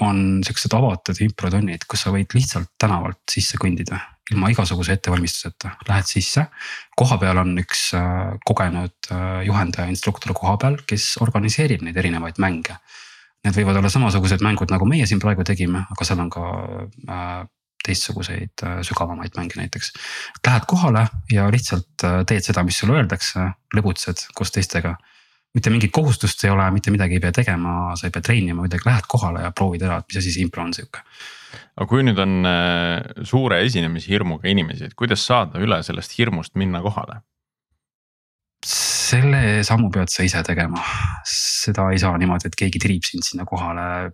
[0.06, 4.00] on siuksed avatud improtonnid, kus sa võid lihtsalt tänavalt sisse kõndida
[4.30, 6.46] ilma igasuguse ettevalmistuseta, lähed sisse.
[6.96, 12.76] kohapeal on üks äh, kogenud äh, juhendaja, instruktor kohapeal, kes organiseerib neid erinevaid mänge.
[13.44, 16.44] Need võivad olla samasugused mängud, nagu meie siin praegu tegime, aga seal on ka
[17.10, 17.40] äh,
[17.80, 19.94] teistsuguseid sügavamaid mänge näiteks.
[20.46, 24.98] Lähed kohale ja lihtsalt teed seda, mis sulle öeldakse, lõbutsed koos teistega
[25.54, 28.86] mitte mingit kohustust ei ole, mitte midagi ei pea tegema, sa ei pea treenima midagi,
[28.86, 31.02] lähed kohale ja proovid ära, et mis asi see impro on sihuke.
[31.76, 36.82] aga kui nüüd on äh, suure esinemishirmuga inimesi, et kuidas saada üle sellest hirmust minna
[36.84, 37.22] kohale?
[39.10, 40.82] selle sammu pead sa ise tegema,
[41.26, 44.12] seda ei saa niimoodi, et keegi tirib sind sinna kohale.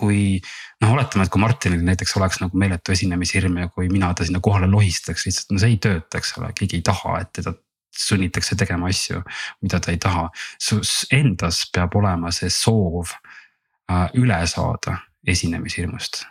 [0.00, 0.38] kui
[0.80, 4.40] noh, oletame, et kui Martinil näiteks oleks nagu meeletu esinemishirm ja kui mina ta sinna
[4.40, 7.52] kohale lohistaks lihtsalt, no see ei tööta, eks ole, keegi ei taha, et teda
[8.00, 9.22] sunnitakse tegema asju,
[9.62, 10.28] mida ta ei taha.
[10.58, 16.24] sus endas peab olema see soov äh, üle saada esinemishirmust.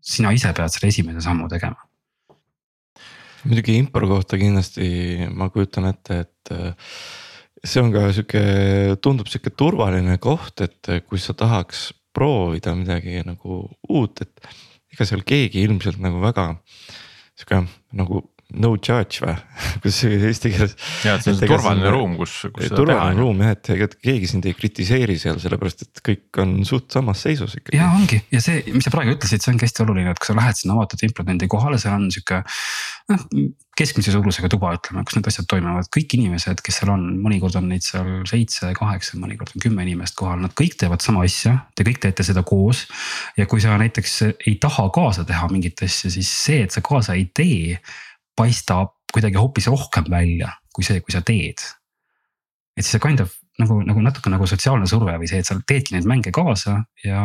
[0.00, 1.80] sina ise pead selle esimese sammu tegema.
[3.44, 6.74] muidugi impro kohta kindlasti ma kujutan ette, et äh,
[7.64, 8.42] see on ka sihuke,
[9.02, 14.48] tundub sihuke turvaline koht, et kui sa tahaks proovida midagi nagu uut, et
[14.94, 16.50] ega seal keegi ilmselt nagu väga
[17.38, 17.62] sihuke
[17.98, 18.24] nagu
[18.56, 19.34] no judge või
[19.82, 20.74] kuidas see eesti keeles.
[21.04, 24.30] ja, et see on turvaline ruum, kus, kus seda turvaline ruum jah, et ega keegi
[24.32, 27.76] sind ei kritiseeri seal, sellepärast et kõik on suht samas seisus ikkagi.
[27.76, 30.38] ja ongi ja see, mis sa praegu ütlesid, see ongi hästi oluline, et kui sa
[30.38, 32.40] lähed sinna avatud implemendi kohale, seal on sihuke.
[33.12, 33.26] noh,
[33.78, 37.68] keskmise suurusega tuba, ütleme, kus need asjad toimuvad, kõik inimesed, kes seal on, mõnikord on
[37.70, 41.86] neid seal seitse, kaheksa, mõnikord on kümme inimest kohal, nad kõik teevad sama asja, te
[41.86, 42.86] kõik teete seda koos.
[43.38, 44.18] ja kui sa näiteks
[44.48, 47.78] ei taha kaasa teha mingit asja, siis see, et sa kaasa ei tee
[48.38, 51.58] paistab kuidagi hoopis rohkem välja kui see, kui sa teed.
[52.78, 55.56] et siis see kind of nagu, nagu natuke nagu sotsiaalne surve või see, et sa
[55.58, 57.22] teedki neid mänge kaasa ja.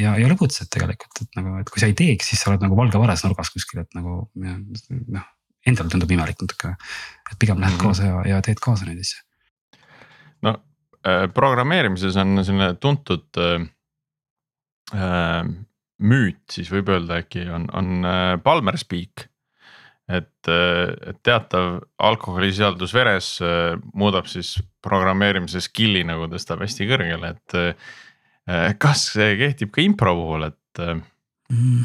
[0.00, 2.78] ja, ja lõbutsed tegelikult, et nagu, et kui sa ei teeks, siis sa oled nagu
[2.78, 5.30] valge vares nurgas kuskil, et nagu noh.
[5.64, 6.74] Endale tundub imelik natuke,
[7.30, 7.80] et pigem lähed -hmm.
[7.80, 9.22] kaasa ja, ja teed kaasa neid asju.
[10.44, 10.50] no
[11.08, 13.64] äh, programmeerimises on selline tuntud äh,
[14.92, 15.54] äh
[16.04, 19.28] müüt, siis võib öelda äkki on, on äh, Palmer Speak
[20.08, 27.58] et, et teatav alkoholisisaldus veres äh, muudab siis programmeerimise skill'i nagu tõstab hästi kõrgele, et.
[28.44, 30.80] Äh, kas see kehtib ka impro puhul, et?
[31.52, 31.82] Mm,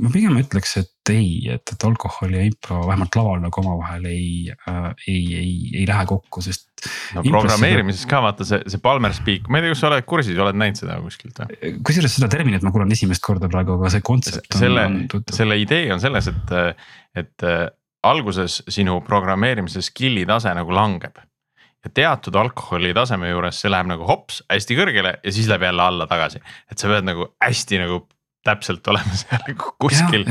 [0.00, 4.48] ma pigem ütleks, et ei, et, et alkohol ja impro vähemalt laval nagu omavahel ei
[4.48, 6.70] äh,, ei, ei, ei lähe kokku, sest.
[7.12, 10.40] no programmeerimises ka vaata see, see Palmer Speak, ma ei tea, kas sa oled kursis,
[10.40, 11.74] oled näinud seda kuskilt või?
[11.84, 14.56] kusjuures seda terminit ma kuulen esimest korda praegu, aga see kontsept.
[14.56, 14.88] selle,
[15.36, 16.56] selle idee on selles, et
[17.18, 17.68] et äh,
[18.08, 21.20] alguses sinu programmeerimise skill'i tase nagu langeb.
[21.84, 25.82] ja teatud alkoholi taseme juures see läheb nagu hops hästi kõrgele ja siis läheb jälle
[25.92, 26.40] alla tagasi.
[26.72, 28.06] et sa pead nagu hästi nagu
[28.48, 30.24] täpselt olema seal kuskil.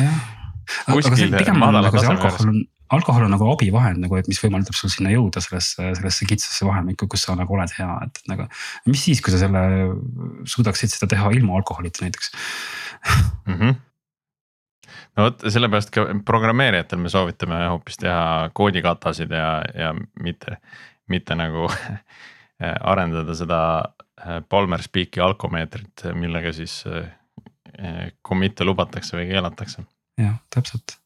[0.90, 5.42] kuskil madala taseme juures alkohol on nagu abivahend nagu, et mis võimaldab sul sinna jõuda
[5.44, 8.48] sellesse, sellesse kitsasse vahemikku, kus sa nagu oled hea, et nagu.
[8.88, 9.64] mis siis, kui sa selle
[10.48, 12.32] suudaksid seda teha ilma alkoholita näiteks
[13.48, 13.58] mm.
[13.58, 13.76] -hmm.
[15.18, 19.94] no vot, sellepärast ka programmeerijatel me soovitame hoopis teha koodikatasid ja, ja
[20.24, 20.58] mitte,
[21.08, 21.68] mitte nagu
[22.92, 23.62] arendada seda
[24.50, 26.82] Palmer Speak'i alkomeetrit, millega siis
[28.28, 29.86] commit'e lubatakse või keelatakse.
[30.18, 30.98] jah, täpselt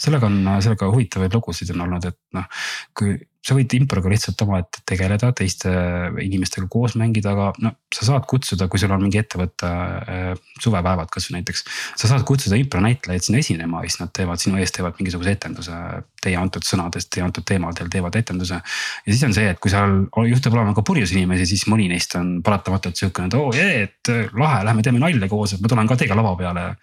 [0.00, 2.62] sellega on, sellega huvitavaid lugusid on olnud, et noh,
[2.96, 5.70] kui sa võid improga lihtsalt omaette tegeleda, teiste
[6.20, 11.08] inimestega koos mängida, aga no sa saad kutsuda, kui sul on mingi ettevõtte äh, suvepäevad
[11.12, 11.64] kasvõi näiteks.
[12.02, 15.80] sa saad kutsuda impro näitlejaid sinna esinema siis nad teevad sinu eest teevad mingisuguse etenduse
[16.20, 18.60] teie antud sõnadest, teie antud teemadel teevad etenduse.
[18.60, 22.14] ja siis on see, et kui seal juhtub olema ka purjus inimesi, siis mõni neist
[22.20, 25.88] on paratamatult sihukene, et oo jee, et lahe, lähme teeme nalja koos, et ma tulen
[25.88, 26.74] ka teiega lava peale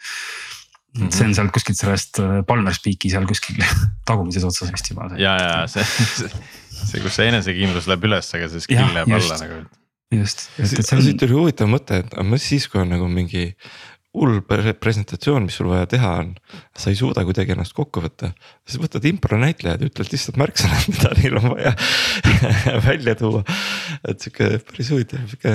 [0.95, 1.13] Mm -hmm.
[1.13, 3.59] see on sealt kuskilt sellest äh, Palmer Speak'i seal kuskil
[4.09, 5.09] tagumises otsas vist juba.
[5.17, 6.29] ja, ja see, see,
[6.69, 9.59] see, kus see enesekindlus läheb üles, aga see skill läheb alla nagu.
[10.15, 11.03] just, et, et see on.
[11.03, 13.51] siit tuli huvitav mõte, et mis siis, kui on nagu mingi
[14.17, 14.41] hull
[14.81, 16.33] presentatsioon, mis sul vaja teha on.
[16.77, 18.29] sa ei suuda kuidagi ennast kokku võtta,
[18.65, 21.73] siis võtad impro näitlejad, ütled lihtsalt märksõnad, mida neil on vaja
[22.87, 23.43] välja tuua.
[24.07, 25.53] et sihuke päris huvitav, sihuke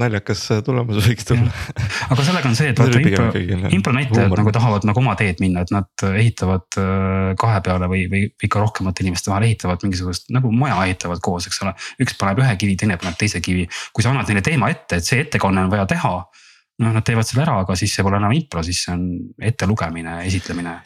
[0.00, 1.52] naljakas tulemus võiks tulla.
[2.08, 3.28] aga sellega on see, et vaata impro,
[3.80, 8.04] impro näitlejad nagu tahavad nagu oma teed minna, et nad ehitavad äh, kahe peale või,
[8.12, 11.76] või ikka rohkemate inimeste vahel ehitavad mingisugust nagu maja ehitavad koos, eks ole.
[12.04, 15.08] üks paneb ühe kivi, teine paneb teise kivi, kui sa annad neile teema ette, et
[15.08, 16.12] see ettekanne on vaja teha
[16.82, 19.04] noh, nad teevad selle ära, aga siis see pole enam impro, siis see on
[19.50, 20.76] ettelugemine, esitlemine.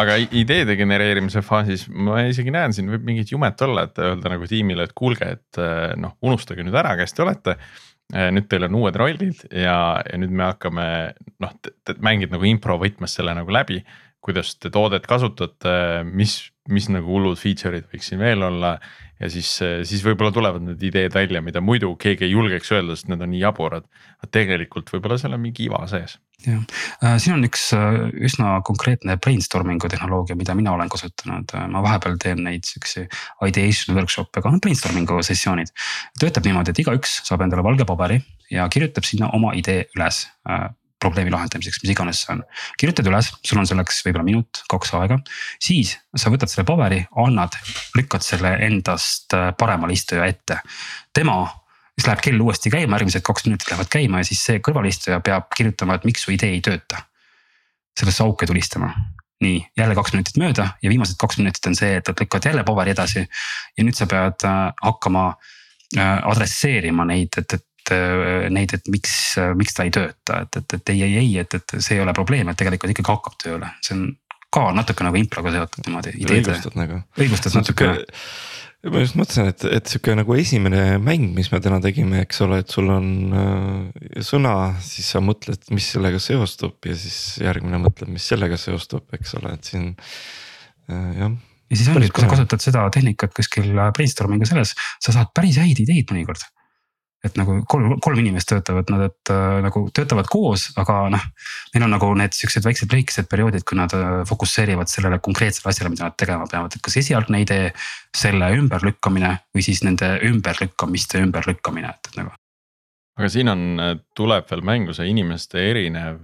[0.00, 4.48] aga ideede genereerimise faasis ma isegi näen, siin võib mingit jumet olla, et öelda nagu
[4.50, 7.58] tiimile, et kuulge, et eh, noh, unustage nüüd ära, kes te olete.
[8.12, 10.86] Eh, nüüd teil on uued rollid ja, ja nüüd me hakkame
[11.40, 11.54] noh,
[12.04, 13.80] mängid nagu impro võtmes selle nagu läbi.
[14.24, 16.38] Kuidas te toodet kasutate, mis,
[16.72, 18.78] mis nagu hullud feature'id võiks siin veel olla
[19.20, 19.48] ja siis,
[19.86, 23.30] siis võib-olla tulevad need ideed välja, mida muidu keegi ei julgeks öelda, sest need on
[23.32, 23.86] nii jaburad.
[24.18, 26.16] aga tegelikult võib-olla seal on mingi iva sees.
[26.44, 26.60] jah,
[27.04, 31.82] äh, siin on üks äh, üsna konkreetne brainstorming'u tehnoloogia, mida mina olen kasutanud, äh, ma
[31.84, 33.06] vahepeal teen neid siukse
[33.46, 35.72] ideation workshop'e, aga noh brainstorming'u sessioonid.
[36.20, 38.20] töötab niimoodi, et igaüks saab endale valge paberi
[38.50, 40.24] ja kirjutab sinna oma idee üles
[41.04, 42.42] probleemi lahendamiseks, mis iganes see on.
[42.80, 45.18] kirjutad üles, sul on selleks võib-olla minut, kaks aega,
[45.62, 47.56] siis sa võtad selle paberi, annad,
[47.98, 50.60] lükkad selle endast äh, paremale istuja ette.
[51.14, 51.42] tema,
[51.94, 55.50] siis läheb kell uuesti käima, järgmised kaks minutit lähevad käima ja siis see kõrvalistuja peab
[55.56, 57.04] kirjutama, et miks su idee ei tööta.
[57.94, 58.88] sellesse auke tulistama
[59.44, 62.64] nii jälle kaks minutit mööda ja viimased kaks minutit on see, et, et lükkad jälle
[62.64, 63.26] paberi edasi.
[63.76, 65.26] ja nüüd sa pead äh, hakkama
[65.98, 69.14] äh, adresseerima neid, et, et neid, et miks,
[69.58, 72.14] miks ta ei tööta, et, et, et ei, ei, ei, et, et see ei ole
[72.16, 74.06] probleem, et tegelikult ikkagi hakkab tööle, see on
[74.54, 76.16] ka natuke nagu improga seotud niimoodi.
[76.30, 77.00] õigustad nagu.
[77.18, 77.90] õigustad natuke
[78.92, 82.60] ma just mõtlesin, et, et sihuke nagu esimene mäng, mis me täna tegime, eks ole,
[82.62, 83.08] et sul on
[83.40, 84.54] äh, sõna,
[84.84, 89.54] siis sa mõtled, mis sellega seostub ja siis järgmine mõtled, mis sellega seostub, eks ole,
[89.56, 91.32] et siin äh, jah.
[91.32, 95.80] ja siis ongi, kui sa kasutad seda tehnikat kuskil brainstorming'u selles, sa saad päris häid
[95.86, 96.44] ideid mõnikord
[97.24, 101.26] et nagu kolm, kolm inimest töötavad nad, et äh, nagu töötavad koos, aga noh.
[101.74, 105.92] Neil on nagu need siuksed väiksed lühikesed perioodid, kui nad äh, fokusseerivad sellele konkreetsele asjale,
[105.94, 107.72] mida nad tegema peavad, et kas esialgne idee.
[108.14, 112.30] selle ümberlükkamine või siis nende ümberlükkamiste ümberlükkamine, et nagu.
[113.18, 116.20] aga siin on, äh, tuleb veel mängu see inimeste erinev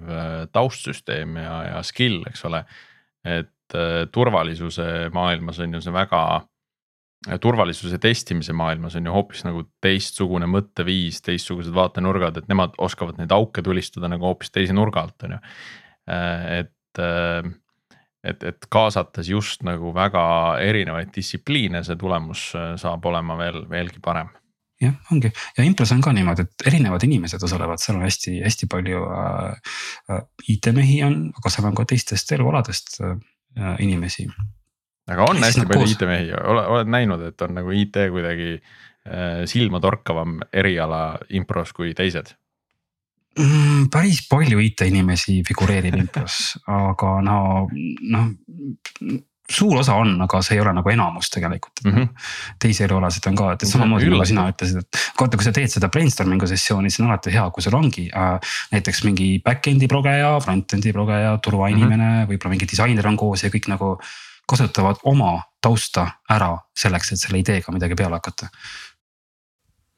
[0.53, 2.65] taustsüsteem ja, ja skill, eks ole.
[3.25, 3.75] et
[4.13, 6.23] turvalisuse maailmas on ju see väga
[7.41, 13.33] turvalisuse testimise maailmas on ju hoopis nagu teistsugune mõtteviis, teistsugused vaatenurgad, et nemad oskavad neid
[13.37, 15.41] auke tulistada nagu hoopis teise nurga alt, on ju.
[16.57, 17.03] et,
[18.25, 20.23] et, et kaasates just nagu väga
[20.65, 22.51] erinevaid distsipliine, see tulemus
[22.81, 24.33] saab olema veel, veelgi parem.
[24.81, 25.29] Jah, ongi.
[25.59, 29.75] Ja impros on ka niimoodi, et erinevad inimesed osalevad, seal on hästi-hästi palju äh,
[30.09, 30.23] äh
[30.55, 33.19] IT-mehi on, aga seal on ka teistest elualadest äh,
[33.85, 34.25] inimesi
[35.15, 41.03] aga on hästi palju IT-mehi, oled näinud, et on nagu IT kuidagi äh, silmatorkavam eriala
[41.37, 42.35] impros kui teised?
[43.39, 43.89] mm,?
[43.93, 46.55] päris palju IT-inimesi figureerib impros,
[46.91, 47.41] aga no,
[48.15, 48.31] noh
[49.51, 51.93] suur osa on, aga see ei ole nagu enamus tegelikult mm.
[51.93, 52.09] -hmm.
[52.63, 55.91] teisi elualasid on ka, et samamoodi nagu sina ütlesid, et vaata, kui sa teed seda
[55.93, 60.95] brainstorming'u sessiooni, siis on alati hea, kui sul ongi äh, näiteks mingi back-end'i progeja, front-end'i
[60.95, 62.31] progeja, turvainimene mm -hmm.
[62.31, 63.97] võib-olla mingi disainer on koos ja kõik nagu
[64.51, 68.51] kasutavad oma tausta ära selleks, et selle ideega midagi peale hakata.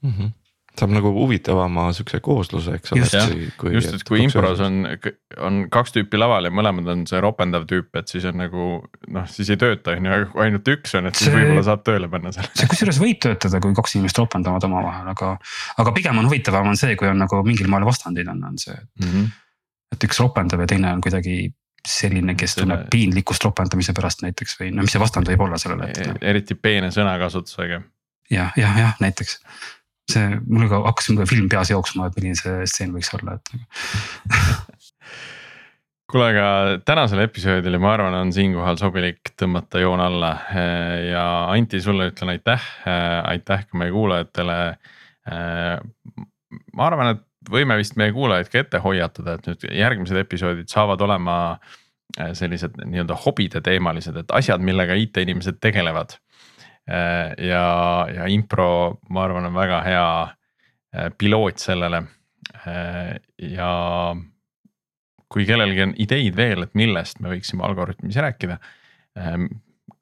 [0.03, 0.15] mm.
[0.19, 0.39] -hmm
[0.79, 3.03] saab nagu huvitavama siukse koosluse, eks ole.
[3.75, 4.87] just, et kui impros on,
[5.45, 8.69] on kaks tüüpi laval ja mõlemad on see ropendav tüüp, et siis on nagu
[9.13, 12.33] noh, siis ei tööta on ju, ainult üks on, et siis võib-olla saab tööle panna
[12.33, 12.49] selle.
[12.57, 15.35] see kusjuures võib töötada, kui kaks inimest ropendavad omavahel, aga,
[15.85, 18.77] aga pigem on huvitavam on see, kui on nagu mingil moel vastandid on, on see
[18.77, 19.11] mm.
[19.11, 19.29] -hmm.
[19.93, 21.53] et üks ropendab ja teine on kuidagi
[22.01, 25.91] selline, kes tunneb piinlikkust ropendamise pärast näiteks või no mis see vastand võib olla sellele,
[25.91, 26.17] et no..
[26.33, 27.83] eriti peene sõnakasutusega.
[28.33, 29.39] jah, jah, jah näiteks
[30.13, 33.47] see mul ka hakkas muidugi film peas jooksma, et milline see stseen võiks olla, et
[36.13, 36.47] kuule, aga
[36.85, 40.33] tänasele episoodile, ma arvan, on siinkohal sobilik tõmmata joon alla
[41.07, 42.65] ja Anti, sulle ütlen aitäh,
[43.25, 44.59] aitäh ka meie kuulajatele.
[46.77, 51.01] ma arvan, et võime vist meie kuulajaid ka ette hoiatada, et nüüd järgmised episoodid saavad
[51.03, 51.37] olema
[52.37, 56.19] sellised nii-öelda hobide teemalised, et asjad, millega IT-inimesed tegelevad
[56.91, 62.03] Äh, ja, ja impro, ma arvan, on väga hea äh, piloot sellele.
[62.67, 63.19] Äh,
[63.55, 63.73] ja
[65.33, 68.59] kui kellelgi on ideid veel, et millest me võiksime Algorütmis rääkida.
[69.19, 69.47] Ähm,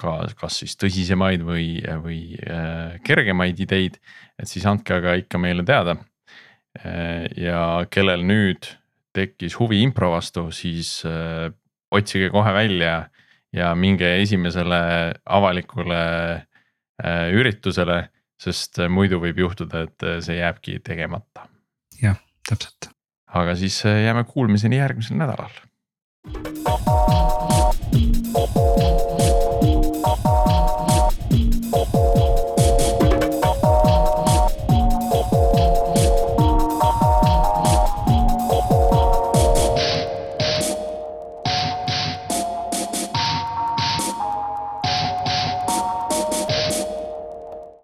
[0.00, 2.20] ka, kas siis tõsisemaid või, või
[3.04, 3.98] kergemaid ideid,
[4.40, 5.98] et siis andke aga ikka meile teada.
[7.36, 8.64] ja kellel nüüd
[9.12, 11.02] tekkis huvi impro vastu, siis
[11.90, 13.08] otsige kohe välja
[13.52, 14.80] ja minge esimesele
[15.26, 16.00] avalikule
[17.00, 18.10] Äh, üritusele,
[18.40, 21.46] sest äh, muidu võib juhtuda, et äh, see jääbki tegemata.
[22.02, 22.18] jah,
[22.48, 22.90] täpselt.
[23.40, 25.54] aga siis jääme kuulmiseni järgmisel nädalal.